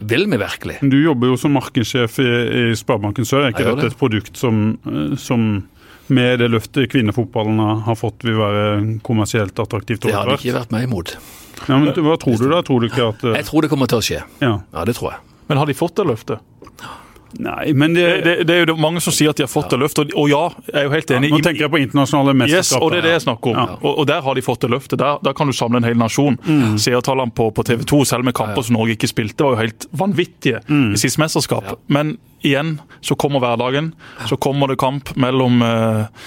[0.00, 0.78] vil vi virkelig.
[0.80, 3.46] Du jobber jo som markedssjef i, i Sparebanken Sør.
[3.46, 3.92] Er ikke dette det.
[3.92, 4.78] et produkt som,
[5.20, 5.50] som
[6.10, 8.64] med det løftet kvinnefotballen har fått, vil være
[9.06, 10.02] kommersielt attraktivt?
[10.08, 11.14] Det har de ikke vært meg imot.
[11.68, 12.62] Ja, men Hva tror du da?
[12.64, 14.22] Tror du ikke at Jeg tror det kommer til å skje.
[14.40, 15.22] Ja, ja det tror jeg.
[15.50, 16.40] Men har de fått det løftet?
[17.38, 19.78] Nei, men det, det, det, er jo mange som sier at de har fått det
[19.80, 21.30] løftet, og ja, jeg er jo helt enig.
[21.30, 22.64] Ja, nå tenker jeg på internasjonale mesterskap.
[22.64, 23.60] Yes, og det er det jeg snakker om.
[23.60, 23.76] Ja.
[23.80, 24.98] Og, og, der har de fått det løftet.
[25.02, 26.40] Der, der kan du samle en hel nasjon.
[26.44, 26.78] Mm.
[26.82, 29.86] Seertallene på, på, TV 2, selv med kamper som Norge ikke spilte, var jo helt
[30.02, 30.88] vanvittige mm.
[30.96, 31.70] i sist mesterskap.
[31.92, 32.16] Men
[32.46, 33.92] igjen så kommer hverdagen.
[34.28, 36.24] Så kommer det kamp mellom eh,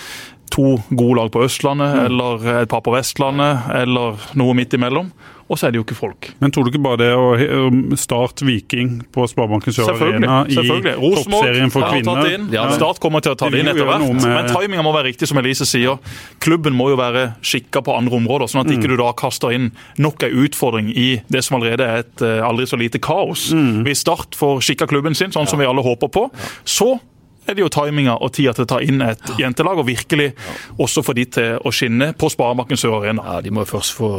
[0.54, 2.04] to gode lag på Østlandet, mm.
[2.08, 5.10] eller et par på Vestlandet, eller noe midt imellom
[5.54, 6.30] og så er det jo ikke folk.
[6.42, 11.74] Men tror du ikke bare det å starte Viking på Sparebanken Sør Arena i toppserien
[11.74, 14.24] for kvinner ja, Start kommer til å ta det inn etter hvert, med...
[14.24, 16.00] men timinga må være riktig, som Elise sier.
[16.44, 18.76] Klubben må jo være skikka på andre områder, sånn at mm.
[18.78, 22.40] ikke du da kaster inn nok en utfordring i det som allerede er et eh,
[22.44, 23.52] aldri så lite kaos.
[23.54, 23.84] Mm.
[23.88, 26.30] Hvis Start får skikka klubben sin, sånn som vi alle håper på,
[26.66, 26.96] så
[27.46, 30.32] er det jo timinga og tida til å ta inn et jentelag, og virkelig
[30.82, 33.26] også få de til å skinne på Sparebanken Sør Arena.
[33.36, 34.12] Ja, de må først få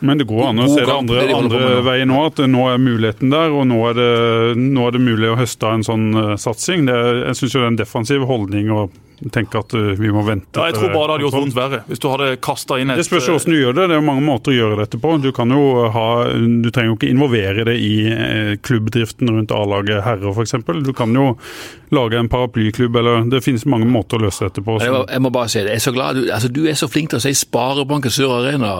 [0.00, 3.32] Men det går an å se det andre, andre veien nå, at nå er muligheten
[3.32, 4.10] der, og nå er det,
[4.58, 6.88] nå er det mulig å høste av en sånn uh, satsing.
[6.88, 6.98] Det,
[7.28, 8.86] jeg syns det er en defensiv holdning å
[9.30, 10.58] tenke at uh, vi må vente.
[10.58, 12.98] Ja, jeg tror bare det hadde gjort vondt verre hvis du hadde kasta inn et
[12.98, 13.88] Det spørs hvordan du gjør det.
[13.92, 15.14] Det er mange måter å gjøre dette på.
[15.22, 17.94] Du kan jo ha, du trenger jo ikke involvere det i
[18.64, 20.58] klubbdriften rundt A-laget herrer, f.eks.
[20.82, 21.34] Du kan jo
[21.94, 22.30] lage en
[22.62, 24.78] paraplyklubb, eller det finnes mange måter å løse dette på.
[24.80, 25.70] Jeg må, jeg må, bare si det.
[25.70, 26.16] Jeg er så glad.
[26.16, 28.74] Du, altså, du er så flink til å si Sparebanken Sør Arena,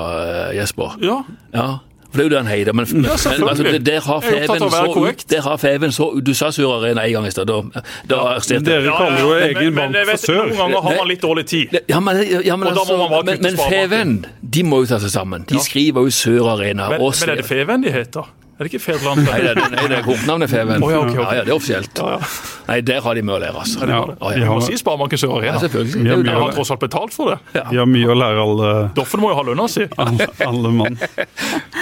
[0.56, 0.98] Jesper.
[1.02, 1.22] Ja.
[1.54, 1.70] ja.
[2.12, 2.74] For det er jo det han heter.
[2.76, 6.74] Men, men altså, det- der har Feven så Der har Feven så Du sa Sør
[6.76, 7.46] Arena en gang i stad.
[7.46, 7.62] Da,
[8.08, 8.64] da arresterte.
[8.66, 10.42] Dere kaller jo egen men bank for Sør.
[10.42, 11.78] Noen ganger har man litt dårlig tid.
[11.88, 13.56] Ja, men, ja, men, altså, men, men.
[13.56, 15.48] Feven, de må jo ta seg sammen.
[15.48, 15.64] De Ja.
[15.64, 16.90] skriver jo Sør Arena.
[16.90, 18.28] Men, men er det Feven de heter?
[18.62, 19.24] Er det ikke Fedland?
[19.26, 20.82] Nei, det er, nei, det er kortnavnet Feven.
[20.86, 21.24] Oh, ja, okay, okay.
[21.24, 21.98] Ja, ja, det er offisielt.
[21.98, 22.28] Ja, ja.
[22.68, 23.88] Nei, der har de mye å lære, altså.
[23.90, 24.50] Ja, Ja, ja.
[24.54, 25.62] må si Sparebanken Sør Ja, Arena.
[25.64, 26.04] selvfølgelig.
[26.06, 27.38] Ja, er mye Jeg har tross alt betalt for det.
[27.72, 29.88] De har mye å lære alle, Doffen må jo ha lønna si.
[30.06, 30.98] alle, alle mann.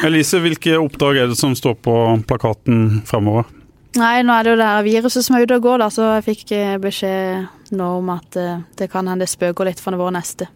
[0.09, 1.97] Elise, hvilke oppdrag er det som står på
[2.31, 3.45] plakaten fremover?
[3.99, 6.09] Nei, nå er det jo det her viruset som er ute og går, da, så
[6.17, 9.99] jeg fikk eh, beskjed nå om at eh, det kan hende det spøker litt for
[9.99, 10.47] vår neste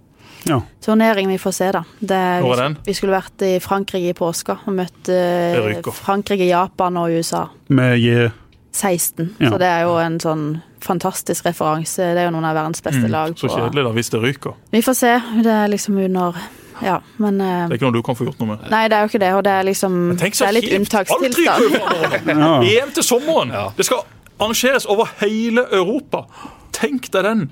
[0.48, 0.60] Ja.
[0.84, 1.28] turnering.
[1.28, 1.84] Vi får se, da.
[1.98, 2.78] Det, Hvor er vi, den?
[2.86, 5.80] vi skulle vært i Frankrike i påska og møtt eh.
[5.94, 7.46] Frankrike, Japan og USA.
[7.68, 8.30] Med J...
[8.74, 9.36] 16.
[9.38, 9.50] Ja.
[9.50, 10.44] Så det er jo en sånn
[10.82, 12.08] fantastisk referanse.
[12.16, 13.30] Det er jo noen av verdens beste lag.
[13.36, 13.46] På.
[13.46, 14.56] Så kjedelig da, hvis det ryker.
[14.74, 15.12] Vi får se.
[15.46, 16.40] Det er liksom under
[16.82, 18.64] Ja, men eh, Det er ikke noe du kan få gjort noe med.
[18.72, 19.30] Nei, det er jo ikke det.
[19.38, 21.78] Og det er liksom Det er litt unntakstilstand.
[22.34, 22.50] Ja.
[22.82, 23.54] EM til sommeren!
[23.78, 24.02] Det skal
[24.40, 26.24] arrangeres over hele Europa.
[26.74, 27.46] Tenk deg den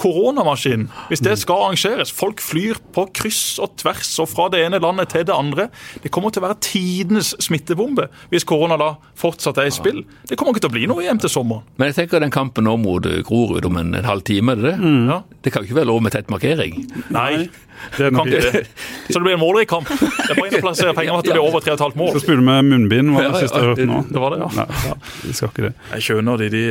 [0.00, 0.88] koronamaskinen.
[1.10, 2.12] Hvis det skal arrangeres.
[2.14, 5.68] Folk flyr på kryss og tvers og fra det ene landet til det andre.
[6.02, 10.02] Det kommer til å være tidenes smittebombe hvis korona da fortsatt er i spill.
[10.28, 11.66] Det kommer ikke til å bli noe hjem til sommeren.
[11.80, 14.74] Men jeg tenker den kampen nå mot Grorud om en, en halv time, er det
[14.74, 14.92] det?
[15.10, 15.20] Ja.
[15.44, 16.80] Det kan ikke være lov med tett markering.
[17.14, 17.46] Nei,
[18.00, 18.66] Er.
[19.10, 19.88] Så det blir en målrik kamp.
[19.88, 22.12] Det er bare inn og plassere penger med at det blir over 3,5 mål.
[22.16, 24.00] Så spiller du med munnbind, var det ja, siste jeg hørte nå.
[24.10, 24.48] Det var det, ja.
[24.56, 24.96] Nei,
[25.26, 25.72] vi skal ikke det.
[25.96, 26.64] Jeg skjønner de, de,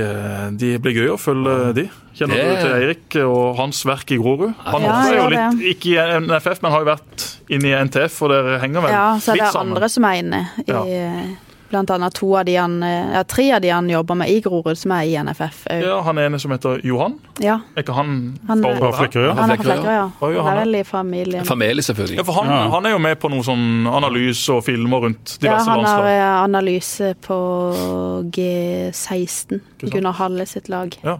[0.66, 1.88] de blir gøy å følge de.
[2.16, 4.54] Kjenner Det- du til Eirik og hans verk i Grorud?
[4.70, 8.22] Han Ja, er jo litt, ikke i NFF, men har jo vært inne i NTF,
[8.24, 10.84] og dere henger vel Ja, så er det litt andre som er inne i Ja.
[10.88, 11.34] eh,
[11.70, 14.40] Blant annet to av de han eh, Ja, tre av de han jobber med i
[14.42, 15.64] Grorud, som er i NFF.
[15.82, 17.18] Ja, Han ene som heter Johan.
[17.42, 18.92] Ja, Er ikke han, Han er- fra?
[19.00, 19.30] Flekkerøy?
[19.36, 20.10] han er fra Flekkerøy, ja.
[20.22, 21.46] Han han er vel i familien.
[21.46, 22.18] Familie, selvfølgelig.
[22.18, 22.70] Ja, for han, Ja.
[22.70, 26.44] han er jo med på noe sånn analyse og filmer rundt Ja, han har eh,
[26.44, 27.40] analyse på
[28.32, 29.60] G16.
[29.80, 30.96] Gunnar Halle sitt lag.
[31.04, 31.20] Ja.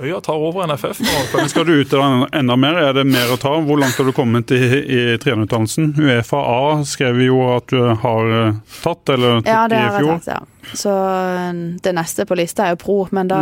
[0.00, 1.14] Øya tar over NFF nå.
[1.36, 1.92] Men skal du ut
[2.32, 2.78] enda mer?
[2.88, 3.52] Er det mer å ta?
[3.60, 5.90] Hvor langt har du kommet i, i trenerutdannelsen?
[6.00, 9.98] Uefa A skrev jo at du har eh, tatt, eller tok Ja, det i har
[9.98, 10.18] jeg fjor.
[10.18, 10.74] tatt, ja.
[10.80, 13.40] Så eh, det neste på lista er jo pro, men da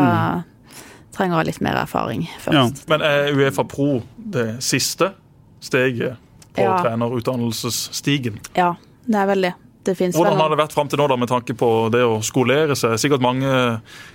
[1.14, 2.84] trenger jeg litt mer erfaring først.
[2.90, 5.12] Men er Uefa Pro det siste
[5.62, 6.18] steget
[6.54, 6.76] på Ja.
[6.82, 8.38] trenerutdannelsesstigen?
[8.58, 8.74] Ja,
[9.06, 9.54] det er vel det.
[9.88, 12.18] Det finnes Hvordan har det vært fram til nå da, med tanke på det å
[12.26, 12.98] skolere seg?
[13.00, 13.48] Sikkert mange,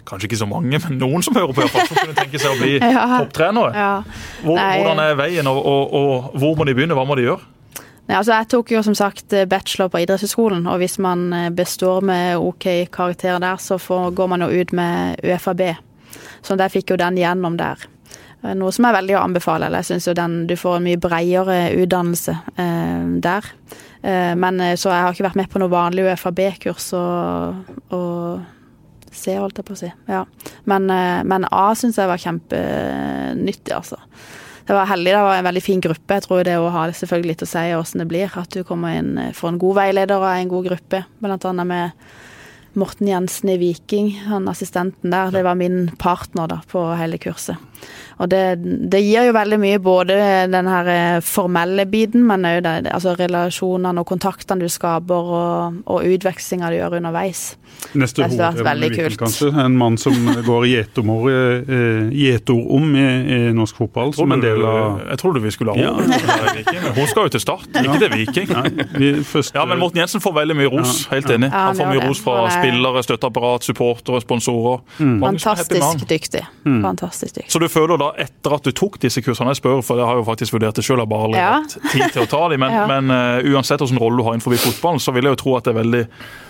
[0.05, 2.41] kanskje ikke så mange, men noen som hører på, i hvert fall, som kunne tenke
[2.41, 3.07] seg å bli Ja.
[3.23, 3.73] topptrenere.
[3.73, 3.93] Ja.
[4.43, 6.97] Hvor, hvordan er veien, og, og, og hvor må de begynne?
[6.97, 7.49] Hva må de gjøre?
[8.03, 12.03] Nei, altså jeg tok jo som sagt bachelor på idrettshøyskolen, og hvis man eh, består
[12.03, 15.63] med OK karakterer der, så får, går man jo ut med UFAB.
[16.43, 17.79] Så jeg fikk jo den gjennom der.
[18.43, 19.71] Eh, Noe som er veldig å anbefale.
[19.79, 23.47] Jeg syns jo den du får en mye bredere utdannelse eh, der.
[24.03, 29.13] Eh, men eh, så jeg har ikke vært med på noe vanlig UFAB-kurs og, og
[29.13, 29.91] C, holdt jeg på å si.
[30.11, 30.23] Ja.
[30.69, 34.01] Men, eh, men A syns jeg var kjempenyttig, altså.
[34.63, 36.17] Det var heldig, det var en veldig fin gruppe.
[36.17, 38.35] Jeg tror det å ha det selvfølgelig litt å si hvordan det blir.
[38.39, 41.01] At du kommer inn, for en god veileder og en god gruppe.
[41.23, 42.05] Blant annet med
[42.79, 45.33] Morten Jensen i Viking, han assistenten der.
[45.35, 47.59] Det var min partner da på hele kurset.
[48.19, 48.41] Og det,
[48.91, 50.17] det gir jo veldig mye, både
[50.53, 55.31] den her eh, formelle biten, men òg det, det- altså relasjonene og kontaktene du skaper,
[55.39, 57.55] og, og utvekslinga du gjør underveis.
[57.97, 59.17] Neste Det har vært veldig kult.
[59.23, 59.49] kanskje.
[59.65, 60.13] En mann som
[60.49, 65.51] går gjetomor eh, om i, i norsk fotball, som en del av Jeg trodde vi
[65.51, 65.93] skulle ha Ja.
[65.97, 66.19] henne
[66.63, 68.49] men Hun skal jo til Start, ikke til Viking.
[68.53, 71.07] Nei, vi første, Ja, men Morten Jensen får veldig mye ros.
[71.11, 71.49] Helt enig.
[71.51, 74.81] Han får mye ros fra er- spillere, støtteapparat, supportere, sponsorer.
[74.99, 75.17] Mm.
[75.25, 76.43] Fantastisk dyktig.
[76.63, 77.51] Fantastisk dyktig.
[77.51, 80.19] Så du føler da, etter at du tok disse kursene, jeg spør, for jeg har
[80.21, 81.51] jo faktisk vurdert det selv, har bare aldri Ja.
[81.63, 82.85] hatt tid til å ta dem, men, Ja.
[82.91, 85.65] men uh, uansett hvilken rolle du har innenfor fotballen, så vil jeg jo tro at
[85.69, 86.03] det er veldig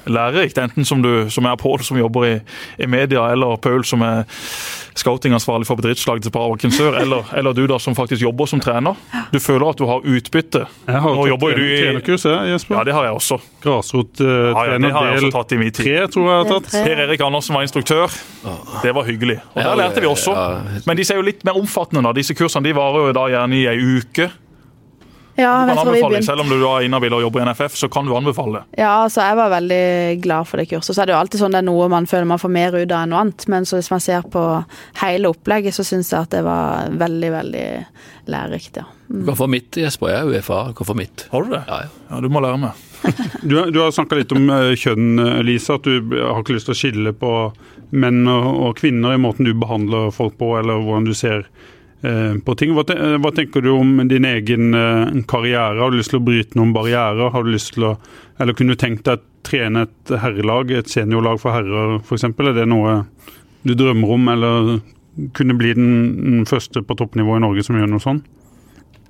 [0.06, 0.58] lærerikt.
[0.58, 2.34] Enten som du, som er Pål som jobber i,
[2.80, 4.26] i media, eller Paul som er
[4.98, 8.98] scoutingansvarlig for bedriftslaget til Parabakken Sør, eller, eller, du da som faktisk jobber som trener.
[9.34, 10.66] Du føler at du har utbytte.
[10.88, 12.78] Jeg har Nå tatt jobber du i trenerkurs, jeg, Jesper.
[12.78, 13.40] Ja, det har jeg også.
[13.64, 16.70] Grasrottrener Ja, ja, også del tre, tror jeg jeg har tatt.
[16.74, 18.20] Per Erik Andersen var instruktør.
[18.84, 19.40] Det var hyggelig.
[19.54, 20.36] Og Ja, Der lærte vi også.
[20.86, 22.04] Men disse er jo litt mer omfattende.
[22.04, 22.14] da.
[22.14, 24.30] Disse kursene de varer jo da gjerne i ei uke.
[25.36, 28.06] Ja, Du kan anbefale, Selv om du er inhabil og jobber i NFF, så kan
[28.06, 28.62] du anbefale.
[28.62, 28.82] det.
[28.84, 30.94] Ja, altså jeg var veldig glad for det kurset.
[30.96, 32.92] Så er det jo alltid sånn det er noe man føler man får mer ut
[32.92, 33.48] av enn noe annet.
[33.50, 34.44] Men så hvis man ser på
[35.02, 37.68] hele opplegget, så syns jeg at det var veldig, veldig
[38.30, 38.86] lærerikt, ja.
[39.10, 39.26] Mm.
[39.28, 40.10] Hvorfor mitt, Jesper.
[40.14, 41.28] Jeg er jo Hvorfor mitt.
[41.32, 41.64] Har du det?
[41.68, 41.90] Ja, ja.
[42.10, 42.72] Ja, Du må lære meg.
[43.44, 45.76] Du, du har snakka litt om eh, kjønn, eh, Lisa.
[45.76, 47.34] At du har ikke lyst til å skille på
[47.94, 51.44] menn og, og kvinner i måten du behandler folk på, eller hvordan du ser
[52.44, 52.74] på ting.
[52.76, 55.80] Eh, hva tenker du om din egen eh, karriere?
[55.80, 57.32] Har du lyst til å bryte noen barrierer?
[57.32, 57.94] Har du lyst til å,
[58.44, 62.28] eller kunne du tenkt deg å trene et herrelag, et seniorlag for herrer f.eks.?
[62.28, 63.04] Er det noe
[63.64, 64.74] du drømmer om, eller
[65.38, 68.24] kunne bli den, første på toppnivå i Norge som gjør noe sånn?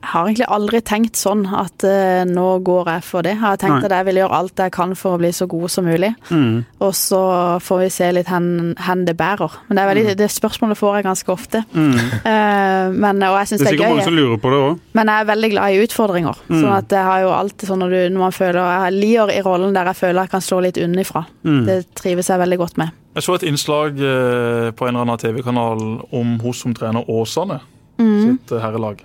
[0.04, 3.38] Jeg har egentlig aldri tenkt sånn at uh, nå går jeg for det.
[3.38, 3.88] Jeg har tenkt Nei.
[3.88, 6.10] at jeg vil gjøre alt jeg kan for å bli så god som mulig.
[6.28, 6.58] Mm.
[6.84, 7.22] Og så
[7.64, 8.50] får vi se litt hen,
[8.84, 9.56] hen det bærer.
[9.70, 11.64] Men det, er veldig, det spørsmålet får jeg ganske ofte.
[12.24, 14.60] Eh, men, og jeg syns Det er det er sikkert mange som lurer på det
[14.64, 14.80] òg.
[14.98, 16.40] Men jeg er veldig glad i utfordringer.
[16.48, 19.42] Sånn at jeg har jo alltid sånn når, du, når man føler Jeg lir i
[19.46, 21.26] rollen der jeg føler jeg kan slå litt unnifra.
[21.44, 22.96] Det trives jeg veldig godt med.
[23.18, 25.84] Jeg så et innslag eh, på en eller annen TV-kanal
[26.16, 27.60] om hun som trener Åsane
[28.00, 28.38] Mm.
[28.40, 29.04] sitt herrelag.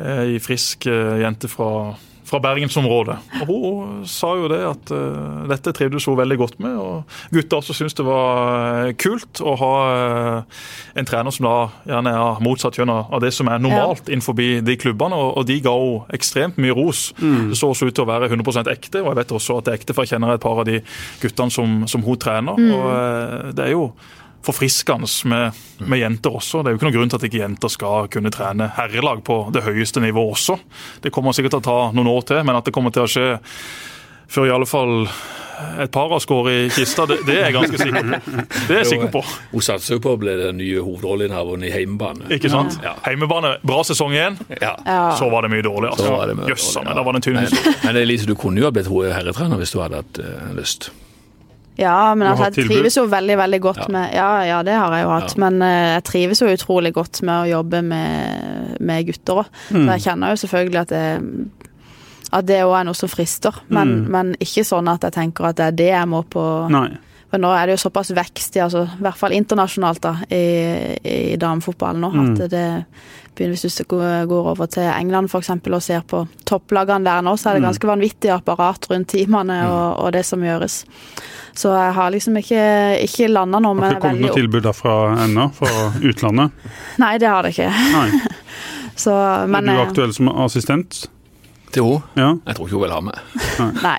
[0.00, 1.94] Eh, Ei frisk eh, jente fra,
[2.24, 3.16] fra bergensområdet.
[3.42, 6.76] Og Hun sa jo det at uh, dette trivdes hun veldig godt med.
[6.78, 7.02] Og
[7.34, 10.60] gutta også syntes det var eh, kult å ha uh,
[10.98, 11.56] en trener som da
[11.90, 15.18] gjerne er motsatt kjønn av det som er normalt innenfor de klubbene.
[15.18, 17.10] Og, og de ga henne ekstremt mye ros.
[17.18, 19.74] Det så også ut til å være 100% ekte, og jeg vet også at det
[19.74, 20.80] er ekte, for jeg kjenner et par av de
[21.22, 22.56] guttene som, som hun trener.
[22.70, 23.90] og uh, det er jo
[24.46, 26.62] forfriskende med, med jenter også.
[26.62, 29.42] Det er jo ikke noen grunn til at ikke jenter skal kunne trene herrelag på
[29.54, 30.56] det høyeste nivået også.
[31.04, 33.10] Det kommer sikkert til å ta noen år til, men at det kommer til å
[33.10, 33.28] skje
[34.30, 35.08] før i alle fall
[35.80, 38.20] et par har skåret i kista, det, det er jeg ganske sikker på.
[38.68, 39.22] Det er jeg sikker på.
[39.52, 42.30] Hun satser jo på å bli den nye hovedrolleinnehaveren i heimebane.
[42.36, 42.78] Ikke sant?
[42.84, 42.94] Ja.
[43.04, 44.38] Heimebane, bra sesong igjen.
[44.60, 44.74] Ja.
[45.18, 45.92] Så var det mye dårlig.
[45.92, 46.16] Så altså.
[46.16, 46.86] var det mye Jøss, ja.
[46.96, 49.74] da var det en tynn Men, men Elise, du kunne jo ha blitt herretrener hvis
[49.74, 50.90] du hadde hatt uh, lyst.
[51.80, 53.88] Ja, men altså, jeg trives jo veldig veldig godt Ja.
[53.94, 55.32] med Ja, ja, det har jeg jo hatt.
[55.34, 55.40] Ja.
[55.48, 59.46] Men uh, jeg trives jo utrolig godt med å jobbe med, med gutter òg.
[59.70, 59.86] Mm.
[59.86, 61.04] Så jeg kjenner jo selvfølgelig at det
[62.32, 64.10] at det òg er noe som frister, men, Mm.
[64.14, 66.90] men ikke sånn at jeg tenker at det er det jeg må på Nei.
[67.30, 70.96] For nå er det jo såpass vekst i, altså, i hvert fall internasjonalt, da, i,
[71.02, 72.30] i damefotballen nå, Mm.
[72.30, 72.84] at det
[73.36, 77.50] Hvis du går over til England for eksempel, og ser på topplagene der nå, så
[77.50, 77.68] er det Mm.
[77.70, 80.84] ganske vanvittig apparat rundt teamene og, og det som gjøres.
[81.54, 82.60] Så jeg har liksom ikke,
[83.06, 85.70] ikke landa noe, Har ikke kommet noe tilbud derfra ennå, fra
[86.10, 86.50] utlandet?
[86.98, 87.70] Nei, det har det ikke.
[87.70, 88.10] Nei.
[89.00, 89.14] Så,
[89.48, 91.06] men er du eh, aktuell som assistent?
[91.74, 92.02] Til henne?
[92.18, 92.30] Ja.
[92.50, 93.16] Jeg tror ikke hun vil ha meg.
[93.86, 93.98] Nei.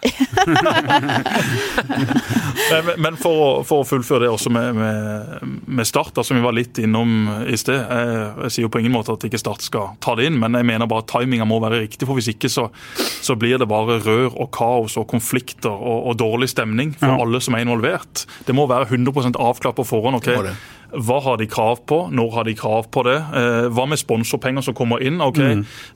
[2.72, 6.38] Men- Men, for, å, for å fullføre det også med, med, med Start, da, som
[6.38, 7.11] vi var litt innom
[7.47, 7.78] i sted.
[7.80, 10.55] Jeg, jeg sier jo på ingen måte at ikke Start skal ta det inn, men
[10.57, 12.07] jeg mener bare at timinga må være riktig.
[12.09, 12.67] For hvis ikke så,
[13.24, 17.19] så blir det bare rør og kaos og konflikter og, og dårlig stemning for Ja.
[17.24, 18.26] alle som er involvert.
[18.47, 20.22] Det må være 100% avklart på forhånd.
[20.22, 20.32] ok?
[20.49, 20.55] Det.
[20.91, 22.03] Hva har de krav på?
[22.11, 23.17] Når har de krav på det?
[23.17, 25.21] Eh, hva med sponsorpenger som kommer inn?
[25.23, 25.39] Ok,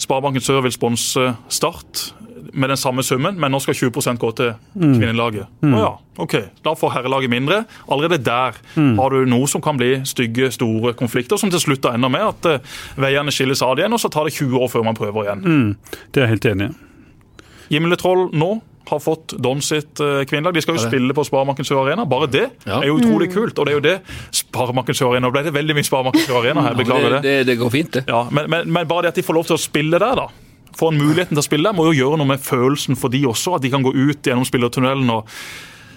[0.02, 2.12] Sparebanken Sør vil sponse Start
[2.56, 5.50] med den samme summen, men nå skal 20% gå til kvinnelaget.
[5.66, 5.90] Å ja,
[6.24, 6.36] ok.
[6.64, 7.64] Da får herrelaget mindre.
[7.92, 12.12] Allerede der har du noe som kan bli stygge, store konflikter, som til slutt ender
[12.12, 14.98] med at eh, veiene skilles ad igjen, og så tar det 20 år før man
[14.98, 15.44] prøver igjen.
[15.44, 16.00] Mm.
[16.12, 16.76] Det er jeg helt enig i.
[17.74, 18.52] Himmeltroll nå
[18.90, 20.54] har fått Don sitt eh, kvinnelag.
[20.58, 22.06] De skal jo spille på Sparebanken Sør Arena.
[22.06, 22.80] Bare det Ja.
[22.82, 23.58] er jo utrolig kult.
[23.60, 23.96] Og det er jo det
[24.32, 27.36] Sparebanken Sør Arena Nå ble det veldig mye Sparebanken Sør Arena her, beklager det, det.
[27.50, 28.04] det, går fint, det.
[28.08, 30.28] Ja, men, men, men bare det at de får lov til å spille der, da.
[30.76, 33.24] Få en muligheten til å spille der, må jo gjøre noe med følelsen for de
[33.30, 33.56] også.
[33.58, 35.10] At de kan gå ut gjennom spillertunnelen.
[35.10, 35.30] og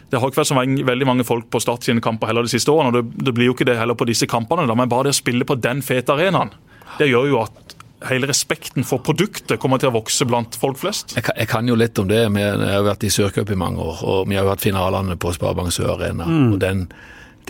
[0.08, 0.56] det har ikke vært så
[0.88, 2.88] veldig mange folk på Start sine kamper heller de siste årene.
[2.88, 5.16] og det, det blir jo ikke det heller på disse kampene, da, men bare det
[5.16, 6.54] å spille på den fete arenaen,
[6.96, 7.74] det gjør jo at
[8.06, 11.16] hele respekten for produktet kommer til å vokse blant folk flest.
[11.16, 12.24] Jeg kan, jeg kan jo litt om det.
[12.30, 15.16] men Jeg har vært i Sørcup i mange år, og vi har jo hatt finalene
[15.18, 16.28] på Sparebank Sør Arena.
[16.52, 16.86] og den,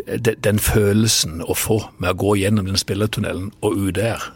[0.06, 4.30] den, den følelsen å få med å gå gjennom den spillertunnelen og ut der,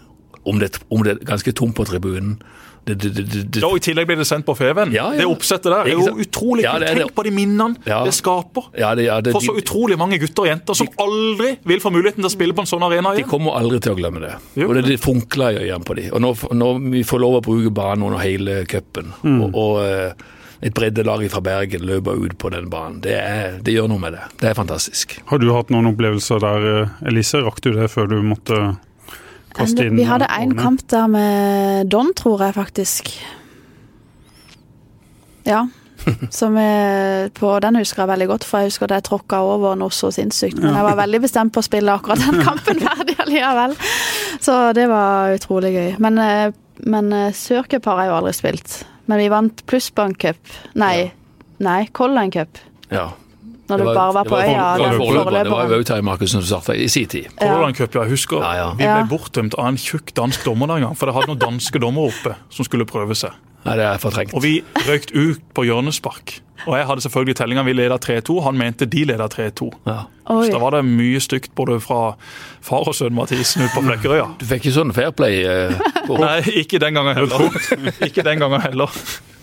[0.44, 2.40] om det, om det er ganske tomt på tribunen
[2.84, 4.90] det, det, det, og I tillegg blir det sendt på Feven.
[4.90, 5.20] Ja, ja.
[5.22, 6.96] Det oppsettet der er jo utrolig Ja, er.
[6.98, 8.00] Tenk på de minnene Ja.
[8.04, 8.70] det skaper.
[8.78, 11.80] ja, det, ja, det, For så de, utrolig mange gutter og jenter som aldri vil
[11.84, 13.26] få muligheten til å spille på en sånn arena igjen.
[13.28, 14.34] de kommer aldri til å glemme det.
[14.58, 14.68] Jo.
[14.68, 16.10] Og det, det funkler i øynene på dem.
[16.12, 19.40] Og når, når vi får lov å bruke banen under hele cupen, Mm.
[19.44, 20.12] og, og eh,
[20.62, 23.00] et breddelag fra Bergen løper ut på den banen.
[23.02, 24.22] Det, er, det, gjør noe med det.
[24.42, 25.16] Det er fantastisk.
[25.30, 27.40] Har du hatt noen opplevelser der, eh, Elise?
[27.46, 28.58] Rakk du det før du måtte
[29.56, 33.12] kaste Vi hadde én kamp der med Don, tror jeg faktisk.
[35.48, 35.66] Ja.
[36.34, 39.78] Som jeg, på Den husker jeg veldig godt, for jeg husker at jeg tråkka over
[39.78, 40.58] noe så sinnssykt.
[40.62, 43.76] Men jeg var veldig bestemt på å spille akkurat den kampen ferdig allikevel.
[44.42, 45.90] Så det var utrolig gøy.
[46.02, 46.46] Men, eh,
[46.90, 48.78] men eh, Sørcup har jeg jo aldri spilt.
[49.10, 50.54] Men vi vant Plussbank Cup.
[50.78, 51.10] Nei, ja.
[51.62, 52.62] nei Colline Cup.
[52.92, 53.10] Ja.
[53.70, 54.64] Når det, det bare var på øya.
[54.78, 57.30] Det var jo Vautøy Markussen som starta i sin tid.
[57.38, 58.04] Colorline Cup, ja.
[58.10, 58.68] Husker ja, ja.
[58.76, 60.98] vi ble bortdømt av en tjukk dansk dommer den gang.
[60.98, 63.36] For det hadde noen danske dommere oppe som skulle prøve seg.
[63.62, 64.34] Nei, det er fortrengt.
[64.34, 64.56] Og vi
[64.88, 66.40] røykt ut på hjørnespark.
[66.66, 67.64] Og jeg hadde selvfølgelig tellinga.
[67.66, 68.38] Vi leda 3-2.
[68.42, 69.70] Han mente de leda 3-2.
[69.86, 69.98] Ja.
[70.26, 72.14] Så da var det mye stygt både fra
[72.62, 74.28] far og sønn Mathisen ute på Flekkerøya.
[74.40, 75.42] Du fikk ikke sånn fair play?
[75.46, 75.74] Uh,
[76.22, 77.48] Nei, ikke den gangen heller.
[78.08, 79.02] ikke den gangen heller.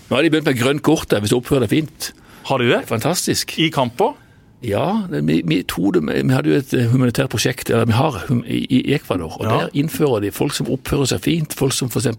[0.10, 2.12] Nå har de begynt med grønt kort hvis du oppfører deg fint.
[2.50, 2.82] Har de det?
[2.90, 3.54] Fantastisk.
[3.62, 4.18] I kamper?
[4.62, 8.82] Ja, vi, vi, det, vi, hadde jo et eh, humanitært prosjekt eller vi har i,
[8.92, 9.38] Ecuador.
[9.40, 9.54] og ja.
[9.56, 11.56] Der innfører de folk som oppfører seg fint.
[11.56, 12.10] Folk som f.eks.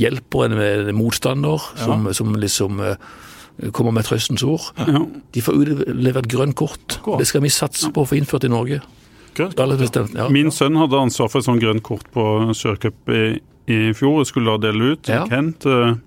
[0.00, 2.14] hjelper en med motstander, som, ja.
[2.16, 2.94] som liksom uh,
[3.76, 4.70] kommer med trøstens ord.
[4.80, 5.04] Ja.
[5.36, 7.00] De får utlevert grønt kort.
[7.04, 7.20] Går.
[7.20, 8.80] Det skal vi satse på å få innført i Norge.
[9.34, 13.24] Bestemt, Min sønn hadde ansvar for et sånt grønt kort på Sørcup i,
[13.66, 14.22] i fjor.
[14.22, 15.10] Jeg skulle da dele ut.
[15.28, 15.98] Kent uh,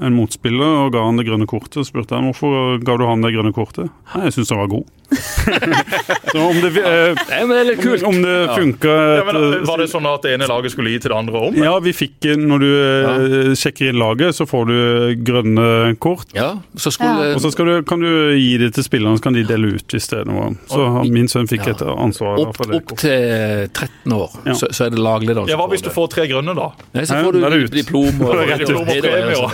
[0.00, 1.84] en motspiller og ga han det grønne kortet.
[1.88, 3.90] spurte han hvorfor ga du han det grønne kortet.
[4.12, 4.86] Nei, jeg syns han var god.
[6.32, 8.02] så om det, eh, det kult.
[8.02, 11.12] Om, det funka ja, eh, Var det sånn at det ene laget skulle gi til
[11.12, 11.58] det andre om?
[11.58, 14.78] Ja, vi fikk eh, Når du eh, sjekker inn laget, så får du
[15.26, 15.66] grønne
[16.02, 16.30] kort.
[16.36, 17.36] Ja, så skulle, ja.
[17.36, 20.08] Og så du, kan du gi det til spillerne, så kan de dele ut hvis
[20.12, 20.52] det er noe.
[20.70, 22.80] Så min sønn fikk et ansvar opp, for det.
[22.82, 26.26] Opp til 13 år, så, så, er det laglederen Ja, Hva hvis du får tre
[26.30, 26.70] grønne, da?
[26.96, 29.46] Nei, så får du diplom og, diplom og premier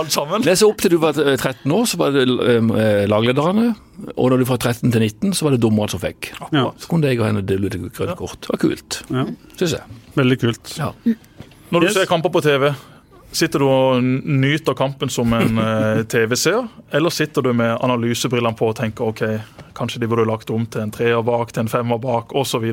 [0.00, 0.44] alt sammen.
[0.46, 2.26] Nei, så opp til du var 13 år, så var det
[3.10, 3.72] laglederne.
[4.16, 6.32] Og når du fra 13 til 19, så var det dommeren som fikk.
[6.52, 6.66] Ja.
[6.80, 8.40] Så kunne jeg og henne dele ut et grønt kort.
[8.44, 9.24] Det var kult, ja.
[9.56, 10.02] syns jeg.
[10.16, 10.74] Veldig kult.
[10.78, 10.90] Ja.
[11.70, 11.96] Når du yes.
[11.96, 12.68] ser kamper på TV,
[13.36, 18.70] sitter du og nyter kampen som en eh, TV-seer, eller sitter du med analysebrillene på
[18.72, 19.24] og tenker ok,
[19.76, 22.68] kanskje de burde lagt om til en treer bak, til en femmer bak, osv.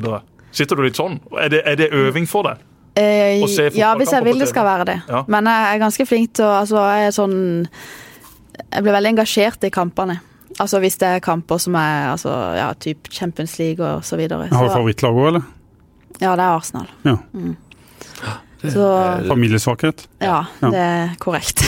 [0.54, 1.18] Sitter du litt sånn?
[1.40, 2.62] Er det, er det øving for deg?
[2.94, 3.40] Eh,
[3.74, 5.00] ja, hvis jeg vil det skal være det.
[5.10, 5.24] Ja.
[5.26, 7.34] Men jeg er ganske flink til å altså, Jeg er sånn
[7.66, 10.20] Jeg blir veldig engasjert i kampene.
[10.62, 14.48] Altså hvis det er kamper som er altså, ja, typ Champions League og så videre.
[14.52, 15.46] Har du favorittlag òg, eller?
[16.20, 16.90] Ja, det er Arsenal.
[17.04, 17.16] Ja.
[17.32, 17.56] Mm.
[18.64, 18.84] Så,
[19.28, 20.06] Familiesvakhet?
[20.24, 21.60] Ja, det er korrekt.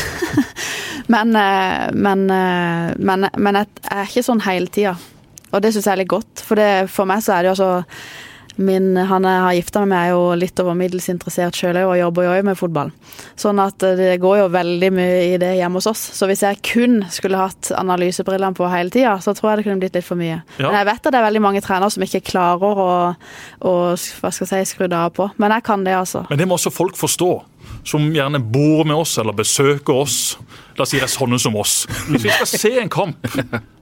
[1.13, 4.95] men, eh, men, eh, men, men, jeg er ikke sånn hele tida.
[5.51, 6.41] Og det syns jeg er litt godt.
[6.41, 7.69] For, det, for meg så er det jo altså
[8.57, 11.97] Min, han jeg har gifta meg med, er jo litt over middels interessert sjøl og
[11.99, 12.93] jobber jo med fotball.
[13.37, 16.05] Sånn at eh, det går jo veldig mye i det hjemme hos oss.
[16.17, 19.83] Så hvis jeg kun skulle hatt analysebrillene på hele tida, så tror jeg det kunne
[19.85, 20.41] blitt litt for mye.
[20.57, 20.71] Ja.
[20.71, 22.89] Men jeg vet at det er veldig mange trenere som ikke klarer å,
[23.61, 25.29] å hva skal jeg si, skru det av på.
[25.43, 26.25] Men jeg kan det, altså.
[26.31, 27.31] Men det må også folk forstå
[27.87, 30.19] som gjerne bor med oss eller besøker oss.
[30.79, 31.85] Da sier jeg sånne som oss.
[32.09, 33.29] Hvis vi skal se en kamp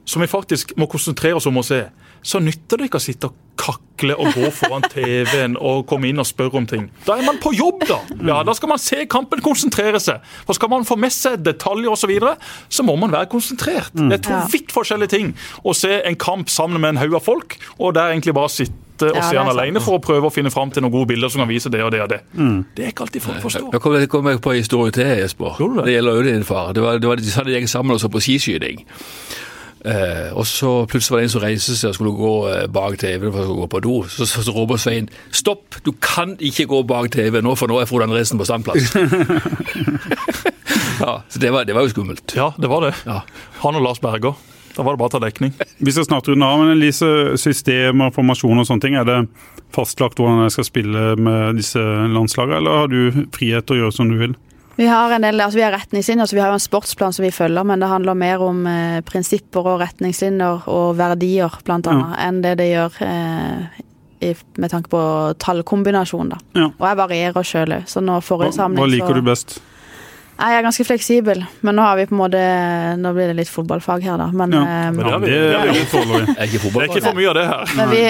[0.05, 1.81] som vi faktisk må konsentrere oss om å se,
[2.25, 6.22] så nytter det ikke å sitte og kakle og gå foran TV-en og komme inn
[6.22, 6.88] og spørre om ting.
[7.07, 8.00] Da er man på jobb, da!
[8.26, 10.24] Ja, Da skal man se kampen, konsentrere seg.
[10.46, 12.34] For skal man få med seg detaljer osv., så, videre,
[12.68, 13.94] så må man være konsentrert.
[13.96, 15.30] Det er to vidt forskjellige ting
[15.64, 18.82] å se en kamp sammen med en haug av folk, og der egentlig bare sitte
[19.02, 21.32] og ja, se han alene for å prøve å finne fram til noen gode bilder
[21.32, 22.20] som kan vise det og det og det.
[22.36, 22.61] Mm.
[22.76, 23.72] Det er ikke alltid folk forstår.
[23.74, 25.57] Jeg kommer kom på en historie til, Jesper.
[25.59, 25.88] Det?
[25.88, 26.70] det gjelder jo din far.
[26.76, 28.84] Det var, det var, de hadde gjeng sammen og så på skiskyting.
[29.85, 32.97] Eh, og så plutselig var det en som reiste seg og skulle gå eh, bak
[33.03, 33.97] TV-en for å gå på do.
[34.09, 37.76] Så, så, så roper Svein 'stopp, du kan ikke gå bak TV nå, for nå
[37.82, 38.95] er Frode Andresen på standplass'.
[41.05, 42.32] ja, så det var, det var, jo skummelt.
[42.37, 42.95] Ja, det var det.
[43.05, 43.20] Ja.
[43.61, 44.41] Han og Lars Berger.
[44.74, 45.53] Da var det bare å ta dekning.
[45.78, 49.20] Vi skal snart runde av, men Elise, systemer, formasjon og sånne ting, er det
[49.74, 51.78] fastlagt hvordan jeg skal spille med disse
[52.11, 54.35] landslagene, eller har du frihet til å gjøre som du vil?
[54.77, 57.22] Vi har en del, altså vi har retningslinjer, så vi har jo en sportsplan som
[57.22, 62.16] vi følger, men det handler mer om eh, prinsipper og retningslinjer og verdier, blant annet,
[62.16, 62.29] ja.
[62.29, 63.85] enn det det gjør eh,
[64.25, 65.05] i, med tanke på
[65.43, 66.35] tallkombinasjon.
[66.35, 66.41] da.
[66.59, 66.66] Ja.
[66.72, 69.57] Og jeg varierer sjøl òg, så nå forrige samling Hva liker så, du best?
[70.35, 72.41] Jeg er ganske fleksibel, men nå har vi på en måte
[72.99, 74.26] Nå blir det litt fotballfag her, da.
[74.35, 77.18] Men, ja, eh, men det, er det, er det, er ikke det er ikke for
[77.18, 77.72] mye av det her.
[77.78, 78.03] Men vi,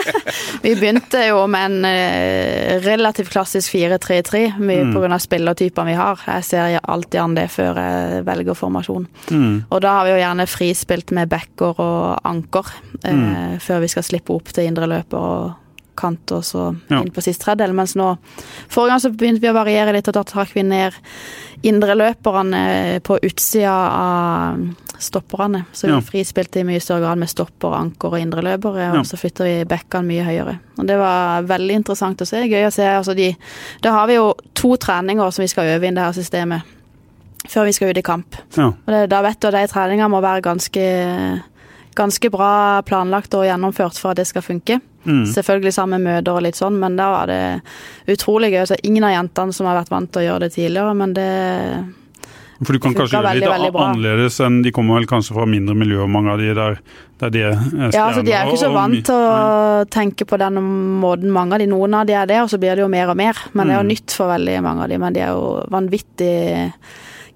[0.64, 4.94] vi begynte jo med en uh, relativt klassisk 4-3-3, mye mm.
[4.96, 5.20] pga.
[5.20, 6.24] spillertypene vi har.
[6.38, 9.08] Jeg ser alltid an det før jeg velger formasjon.
[9.30, 9.56] Mm.
[9.68, 12.72] Og da har vi jo gjerne frispilt med backer og anker
[13.04, 13.58] uh, mm.
[13.60, 15.59] før vi skal slippe opp til indre løper og
[16.00, 17.00] kant og så Ja.
[17.02, 17.74] inn på sist tredjedel.
[17.76, 18.16] Mens nå
[18.68, 20.92] Forrige gang så begynte vi å variere litt, og da trakk vi ned
[21.62, 25.64] indreløperne på utsida av stopperne.
[25.72, 26.00] Så vi Ja.
[26.00, 29.02] frispilte i mye større grad med stopper, anker og indreløpere, og Ja.
[29.02, 30.58] så flytter vi bekkene mye høyere.
[30.78, 32.36] Og det var veldig interessant å se.
[32.48, 32.82] Gøy å se.
[32.84, 33.36] Altså de,
[33.82, 36.62] da har vi jo to treninger som vi skal øve inn det her systemet
[37.48, 38.36] før vi skal ut i kamp.
[38.56, 38.66] Ja.
[38.68, 41.42] Og det, da vet du at de treningene må være ganske,
[41.96, 44.80] ganske bra planlagt og gjennomført for at det skal funke.
[45.04, 45.24] Mm.
[45.32, 47.40] Selvfølgelig sammen med møter og litt sånn, men da var det
[48.12, 48.66] utrolig gøy.
[48.68, 51.30] Så ingen av jentene som har vært vant til å gjøre det tidligere, men det
[52.60, 55.46] For du kan kanskje gjøre det litt veldig annerledes enn De kommer vel kanskje fra
[55.48, 56.74] mindre miljøer, mange av de der,
[57.22, 57.94] der de er stjerner.
[57.96, 60.54] Ja, altså De er ikke så og- og vant til å tenke på den
[61.00, 61.66] måten mange av de.
[61.66, 63.34] Noen av de er det, og så blir det jo mer og mer.
[63.54, 63.92] Men det er jo Mm.
[63.96, 64.98] nytt for veldig mange av de.
[64.98, 66.72] Men de er jo vanvittig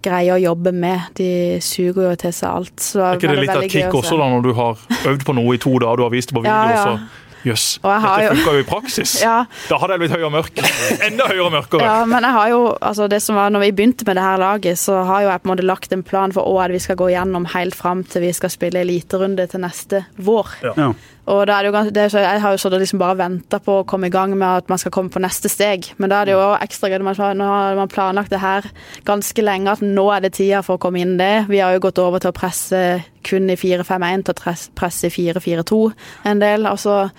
[0.05, 1.11] greie å jobbe med.
[1.19, 1.29] De
[1.65, 2.75] suger jo til seg alt.
[2.85, 4.79] Så Er ikke det litt av kick også, da, når du har
[5.11, 6.85] øvd på noe i to dager, du har vist det på video, Ja, ja.
[6.85, 8.03] så jøss, yes.
[8.05, 9.15] dette funka jo i praksis.
[9.25, 10.61] Ja, Da hadde jeg blitt høy og mørk.
[11.09, 11.85] Enda høyere og mørkere.
[11.87, 14.39] Ja, men jeg har jo, altså det som var når vi begynte med det her
[14.43, 16.97] laget, så har jo jeg på en måte lagt en plan for hva vi skal
[17.01, 20.57] gå gjennom helt fram til vi skal spille eliterunde til neste vår.
[20.65, 20.93] Ja.
[21.25, 23.17] Og da er det jo ganske, det er så, Jeg har jo sånn liksom bare
[23.17, 25.87] venta på å komme i gang med at man skal komme på neste steg.
[25.97, 27.01] Men da er det jo ekstra gøy.
[27.01, 28.63] man- Nå har man planlagt det her
[29.07, 31.47] ganske lenge, at nå er det tida for å komme inn det.
[31.49, 35.33] Vi har jo gått over til å presse kun i 4-5-1 til å presse i
[35.33, 35.95] 4-4-2
[36.27, 36.67] en del.
[36.67, 37.11] Og så,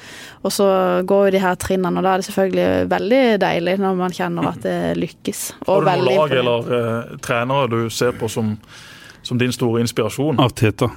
[0.46, 0.68] og så
[1.08, 4.50] går jo de her trinnene, og da er det selvfølgelig veldig deilig når man kjenner
[4.52, 5.42] at det lykkes.
[5.68, 8.56] Har du noen lag eller eh, trenere du ser på som,
[9.26, 10.42] som din store inspirasjon?
[10.44, 10.92] Arteta.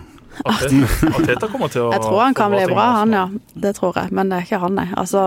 [0.44, 3.28] Arteta, Arteta kommer til å Jeg tror han kan bli bra, han ja.
[3.54, 4.12] Det tror jeg.
[4.14, 4.88] Men det er ikke han, nei.
[4.98, 5.24] Altså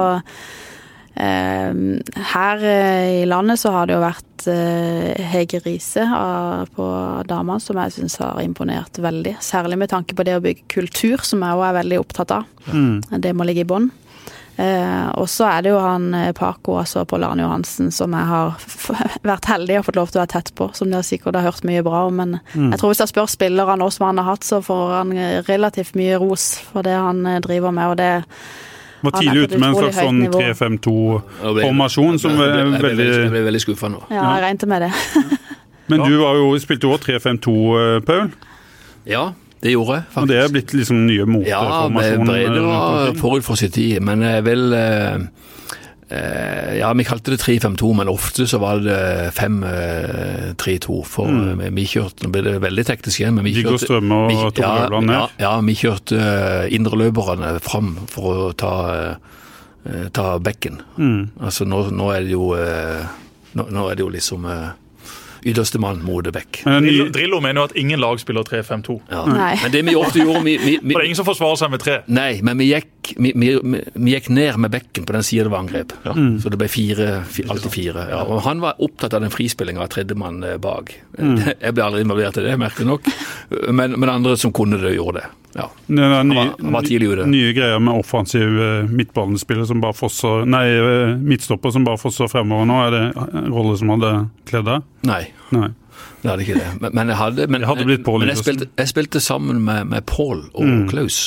[1.16, 6.06] Her eh, i landet så har det jo vært eh, Hege Riise
[6.76, 6.90] på
[7.28, 9.38] damene som jeg syns har imponert veldig.
[9.44, 12.48] Særlig med tanke på det å bygge kultur, som jeg òg er veldig opptatt av.
[12.72, 13.20] Mm.
[13.20, 13.92] Det må ligge i bånn.
[14.62, 18.66] Eh, og så er det jo han Paco, altså Arne Johansen, som jeg har
[19.34, 20.72] vært heldig og fått lov til å være tett på.
[20.78, 22.24] Som dere sikkert har hørt mye bra om.
[22.24, 25.16] Men jeg tror hvis jeg spør spillerne nå som han har hatt, så får han
[25.52, 27.92] relativt mye ros for det han driver med.
[27.92, 28.14] og det
[29.02, 33.44] Var tidlig ute med en slags sånn 3-5-2-formasjon som er ble, ble, veldig jeg ble
[33.48, 34.02] veldig skuffa nå.
[34.14, 34.92] Ja, jeg regnet med det.
[35.92, 38.30] Men du var jo, spilte jo også 3-5-2, eh, Paul.
[39.10, 39.24] Ja,
[39.62, 43.20] det gjorde jeg Og det er blitt liksom nye Ja, det, Brede var rundt omkring.
[43.22, 45.20] forut for sin tid, men jeg vil eh, eh,
[46.12, 51.04] Ja, vi kalte det 3-5-2, men ofte så var det 5-3-2.
[51.06, 51.62] For Mm.
[51.62, 54.90] eh, vi kjørte Nå ble det veldig teknisk igjen, men vi kjørte Strømme og Tore
[54.90, 55.30] Løvland ned.
[55.40, 59.16] ja, vi kjørte eh, indreløperne fram for å ta,
[59.86, 60.82] eh, ta bekken.
[60.98, 61.30] Mm.
[61.42, 63.06] Altså nå, nå er det jo eh,
[63.56, 64.70] nå, nå er det jo liksom eh,
[65.44, 66.52] ytterste mann Modebekk.
[66.52, 66.66] bekk.
[66.66, 68.98] Men Drillo, Drillo mener jo at ingen lag spiller 3-5-2.
[69.10, 69.24] Ja.
[69.64, 71.74] Men det vi ofte gjorde vi, vi, vi, For det er ingen som forsvarer seg
[71.74, 71.98] med tre.
[72.12, 73.52] Nei, men vi gikk, vi, vi,
[73.94, 75.98] vi gikk ned med bekken på den sida det var angrep.
[76.42, 78.08] Så det ble fire, fire alltid fire.
[78.14, 78.24] Ja.
[78.26, 80.94] Og han var opptatt av den frispillinga av tredjemann bak.
[81.18, 81.38] Mm.
[81.66, 83.14] Jeg ble aldri involvert i det, merkelig nok.
[83.70, 85.30] Men, men andre som kunne det, gjorde det.
[85.54, 85.72] Ja.
[85.88, 89.82] Det er Han nye, var, han var tidlig nye greier med offensiv eh, midtbanespiller som
[89.84, 92.78] bare fosser Nei, eh, midtstopper som bare fosser fremover nå.
[92.86, 93.02] Er det
[93.42, 94.14] en rolle som hadde
[94.48, 94.88] kledd deg?
[95.08, 95.70] Nei, Nei.
[96.22, 96.70] det hadde ikke det.
[96.80, 100.06] Men, men jeg hadde men, hadde blitt men jeg, spilte, jeg spilte sammen med, med
[100.10, 101.22] Pål og Klaus.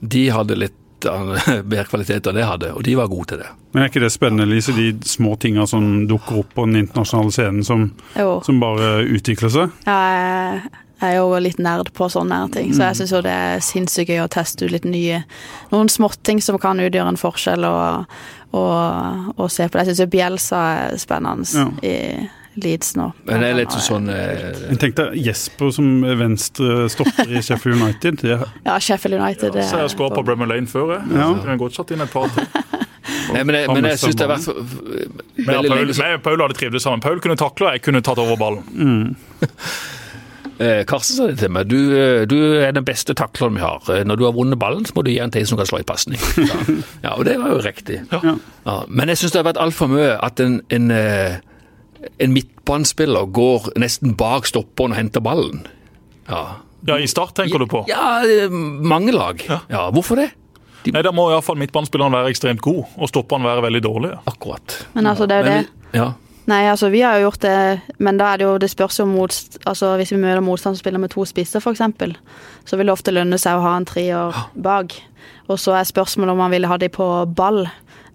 [0.00, 1.30] De hadde litt av
[1.70, 3.52] bedre kvalitet enn jeg hadde, og de var gode til det.
[3.72, 7.34] Men er ikke det spennende, Lise, de små tinga som dukker opp på den internasjonale
[7.34, 9.80] scenen, som, som bare utvikler seg?
[9.86, 13.30] Ja, jeg jeg er jo litt nerd på sånne ting, så jeg syns jo det
[13.30, 15.20] er sinnssykt gøy å teste ut litt nye
[15.70, 18.16] Noen småting som kan utgjøre en forskjell, og,
[18.50, 19.84] og, og se på det.
[19.84, 21.68] Jeg syns jo Bjelsa er spennende Ja.
[21.86, 21.94] i
[22.64, 23.08] Leeds nå.
[23.28, 25.88] Men det er litt sånn eh, Jeg tenkte Jesper som
[26.20, 28.20] venstre stopper i Sheffield United.
[28.24, 29.54] Det, Ja, Sheffield United.
[29.54, 30.96] Ja, Så jeg har skåret på Bremer Lane før.
[30.96, 31.12] jeg.
[31.14, 31.28] Ja.
[31.34, 32.48] Jeg kunne godt satt inn et par til.
[33.32, 34.58] Nei, men jeg, men jeg syns det har vært for-
[35.36, 37.00] Men veldig Paul, lenge og Paul hadde trivdes sammen.
[37.04, 39.16] Paul kunne takle, og jeg kunne tatt over ballen.
[40.58, 41.68] Eh, Karsten sa det til meg.
[41.70, 43.78] Du, eh, du er den beste takleren vi har.
[43.94, 45.78] Eh, Når du har vunnet ballen, så må du gi en til som kan slå
[45.78, 46.18] i pasning.
[46.48, 46.56] Ja.
[47.04, 48.00] ja, og det var jo riktig.
[48.10, 48.34] Ja.
[48.66, 51.36] Ja, men jeg syns det har vært altfor mye at en, en, eh,
[52.18, 55.64] en midtbanespiller går nesten bak stopperen og henter ballen.
[56.28, 56.46] Ja,
[56.86, 57.80] Ja, I start tenker du på?
[57.88, 59.40] ja mange lag.
[59.48, 59.60] Ja.
[59.68, 60.28] Ja, hvorfor det?
[60.92, 64.12] Nei, Da må iallfall midtbanespilleren være ekstremt god, og stopperen være veldig dårlig.
[64.30, 64.86] Akkurat.
[64.94, 65.68] Men altså, det er jo det.
[65.98, 66.12] Ja.
[66.48, 69.04] Nei, altså vi har jo gjort det, men da er det jo Det spørs jo
[69.04, 69.28] mot
[69.68, 71.82] Altså hvis vi møter motstand som spiller med to spisser, f.eks.,
[72.64, 74.94] så vil det ofte lønne seg å ha en trier bak.
[75.48, 77.66] Og så er spørsmålet om man vil ha de på ball.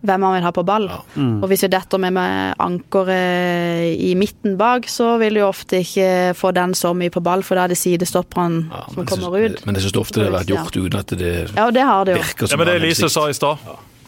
[0.03, 0.89] Hvem han vil ha på ball.
[1.15, 6.33] Og hvis vi detter med med ankeret i midten bak, så vil du ofte ikke
[6.35, 9.61] få den så mye på ball, for da er det sidestopperen Ja, som kommer synes,
[9.61, 9.65] ut.
[9.65, 12.17] men jeg syns ofte det har vært gjort uten at det Ja, det har det
[12.19, 13.57] virker som Ja, men det Lise sa i stad.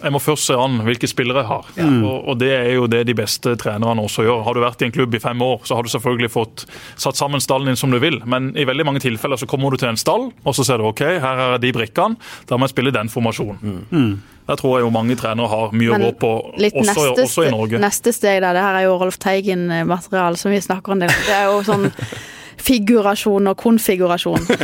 [0.06, 1.70] Jeg må først se an hvilke spillere jeg har.
[2.06, 4.44] Og, og det er jo det de beste trenerne også gjør.
[4.46, 6.66] Har du vært i en klubb i fem år, så har du selvfølgelig fått
[7.02, 8.20] satt sammen stallen din som du vil.
[8.30, 10.86] Men i veldig mange tilfeller så kommer du til en stall, og så ser du
[10.92, 12.22] OK, her er de brikkene.
[12.46, 14.22] Da må jeg spille den formasjonen.
[14.46, 16.32] Der tror jeg jo mange trenere har mye å gå på,
[16.62, 17.82] litt også, neste, også i Norge.
[17.82, 21.10] neste steg der, det her er jo Rolf Teigen-materiale som vi snakker om det.
[21.10, 21.24] om.
[21.26, 21.88] Det er jo sånn
[22.66, 24.48] figurasjon og konfigurasjon.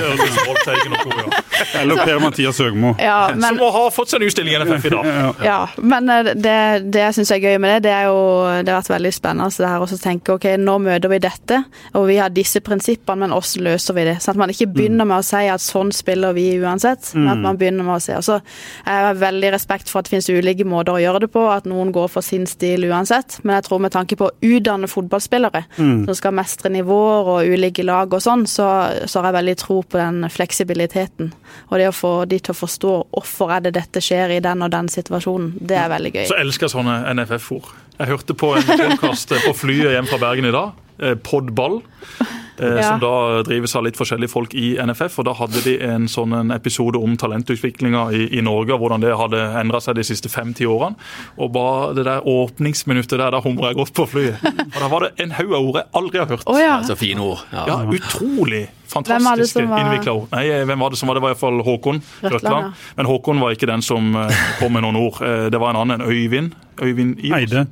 [1.81, 2.95] Eller Per-Mathias Høgmo.
[2.99, 5.09] Ja, men Som har ha fått seg en utstilling i NFF i dag.
[5.45, 6.55] Ja, men eh, det,
[6.93, 8.21] det jeg syns er gøy med det, det er jo
[8.61, 11.59] Det har vært veldig spennende det her å tenke ok, nå møter vi dette,
[11.97, 14.17] og vi har disse prinsippene, men hvordan løser vi det?
[14.23, 17.43] Sånn at man ikke begynner med å si at sånn spiller vi uansett, men at
[17.43, 18.39] man begynner med å si altså,
[18.85, 21.69] Jeg har veldig respekt for at det finnes ulike måter å gjøre det på, at
[21.69, 25.65] noen går for sin stil uansett, men jeg tror med tanke på å utdanne fotballspillere
[25.77, 28.67] som skal mestre nivåer og ulike lag og sånn, så,
[29.05, 31.31] så har jeg veldig tro på den fleksibiliteten.
[31.69, 34.63] Og det å få de til å forstå hvorfor er det dette skjer i den
[34.65, 36.25] og den situasjonen, det er veldig gøy.
[36.31, 37.71] Så elsker jeg sånne NFF-ord.
[37.97, 40.71] Jeg hørte på en podkast på flyet hjem fra Bergen i dag.
[41.01, 41.81] eh, Podball.
[42.61, 42.81] Eh, Ja.
[42.91, 45.19] Som da drives av litt forskjellige folk i NFF.
[45.19, 49.01] og Da hadde de en sånn en episode om talentutviklinga i, i Norge, og hvordan
[49.01, 50.95] det hadde endra seg de siste fem-ti årene.
[51.37, 54.37] Og bare det der åpningsminuttet der, da humra jeg godt på flyet.
[54.43, 56.45] Og Da var det en haug av ord jeg aldri har hørt.
[56.45, 56.81] Å ja.
[56.87, 57.39] Så fine ord.
[57.51, 57.65] Ja.
[57.67, 60.27] Ja, utrolig fantastiske var- innvikla ord.
[60.31, 61.21] Nei, hvem var det som var det?
[61.23, 62.65] var iallfall Håkon Røtland, Røtland.
[62.65, 62.71] ja.
[62.97, 65.21] Men Håkon var ikke den som eh, kom med noen ord.
[65.21, 66.51] Eh, Det var en annen, en Øyvind.
[66.81, 67.17] Øyvind.
[67.33, 67.67] Eide.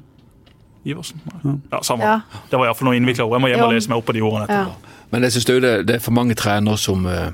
[0.88, 1.20] Iversen?
[1.44, 1.58] Nei.
[1.72, 2.08] Ja, samme.
[2.08, 2.44] Ja.
[2.50, 3.36] Det var iallfall noen innvikla ord.
[3.38, 4.66] Jeg må hjem og lese meg opp på de ordene Ja.
[5.10, 7.32] Men jeg synes det, er det, er for mange trenere som eh,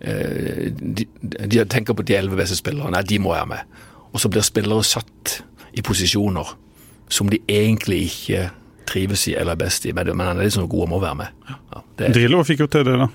[0.00, 2.94] eh, de, de tenker på de elleve beste spillerne.
[2.94, 3.80] Nei, de må være med.
[4.12, 5.42] Og så blir spillere satt
[5.76, 6.54] i posisjoner
[7.12, 8.46] som de egentlig ikke
[8.88, 11.42] trives i eller er best i, men han er sånn god og må være med.
[11.48, 13.08] Ja, det er, Drillo fikk jo til det, da.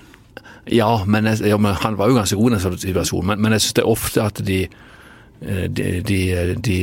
[0.74, 3.56] ja, men, jeg, ja, men han var jo ganske god i den situasjonen, men, men
[3.56, 4.60] jeg synes det er ofte at de
[5.40, 6.18] de, de,
[6.58, 6.76] de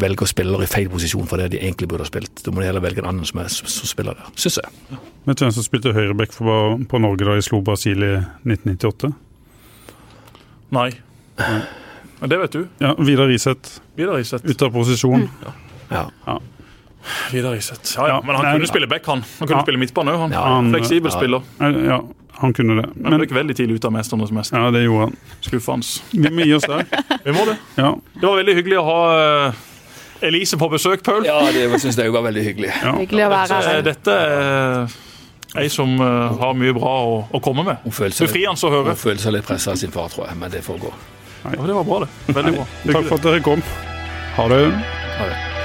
[0.00, 2.40] velger spillere i feil posisjon for det de egentlig burde ha spilt.
[2.44, 4.98] Da må de heller velge en annen som, er, som spiller der, syns jeg.
[5.28, 8.14] Vet du hvem som spilte høyreback på Norge da de slo Brasil i
[8.48, 9.12] 1998?
[10.76, 10.90] Nei.
[12.20, 12.62] Men det vet du.
[12.82, 13.78] Ja, Vidar Iseth.
[13.96, 15.28] Ute av posisjon.
[15.92, 16.06] Ja.
[17.32, 17.94] Vidar Iseth.
[17.96, 19.22] Ja, ja, Ja, men han nei, kunne spille back, han.
[19.38, 19.64] Han kunne Ja.
[19.64, 20.32] spille midtbane òg, han.
[20.32, 21.16] Ja, han- Fleksibel ja.
[21.16, 21.42] spiller.
[21.60, 22.00] Eh, Ja,
[22.40, 22.88] han kunne det.
[22.94, 24.58] Men han gikk veldig tidlig ut av Mesternes mester.
[24.58, 25.16] ja, det gjorde han.
[25.40, 25.86] Skuffende.
[26.12, 26.86] Vi må gi oss der.
[27.26, 27.56] Vi må det.
[27.80, 27.90] Ja.
[28.14, 29.00] Det var veldig hyggelig å ha
[29.48, 29.66] eh,
[30.28, 31.26] Elise på besøk, Paul.
[31.26, 32.72] Ja, det syns jeg var veldig hyggelig.
[32.86, 33.84] Hyggelig å være eh, her.
[33.86, 34.96] Dette er
[35.58, 37.84] ei som eh, har mye bra å, å komme med.
[37.88, 38.94] Befriende å høre.
[38.94, 40.94] hun føler seg litt pressa av sin far, tror jeg, men det får gå.
[41.44, 42.34] Ja, det var bra, det.
[42.34, 42.66] Veldig bra.
[42.88, 43.62] Takk for at dere kom.
[44.38, 44.64] Ha det.
[45.18, 45.57] Ha det.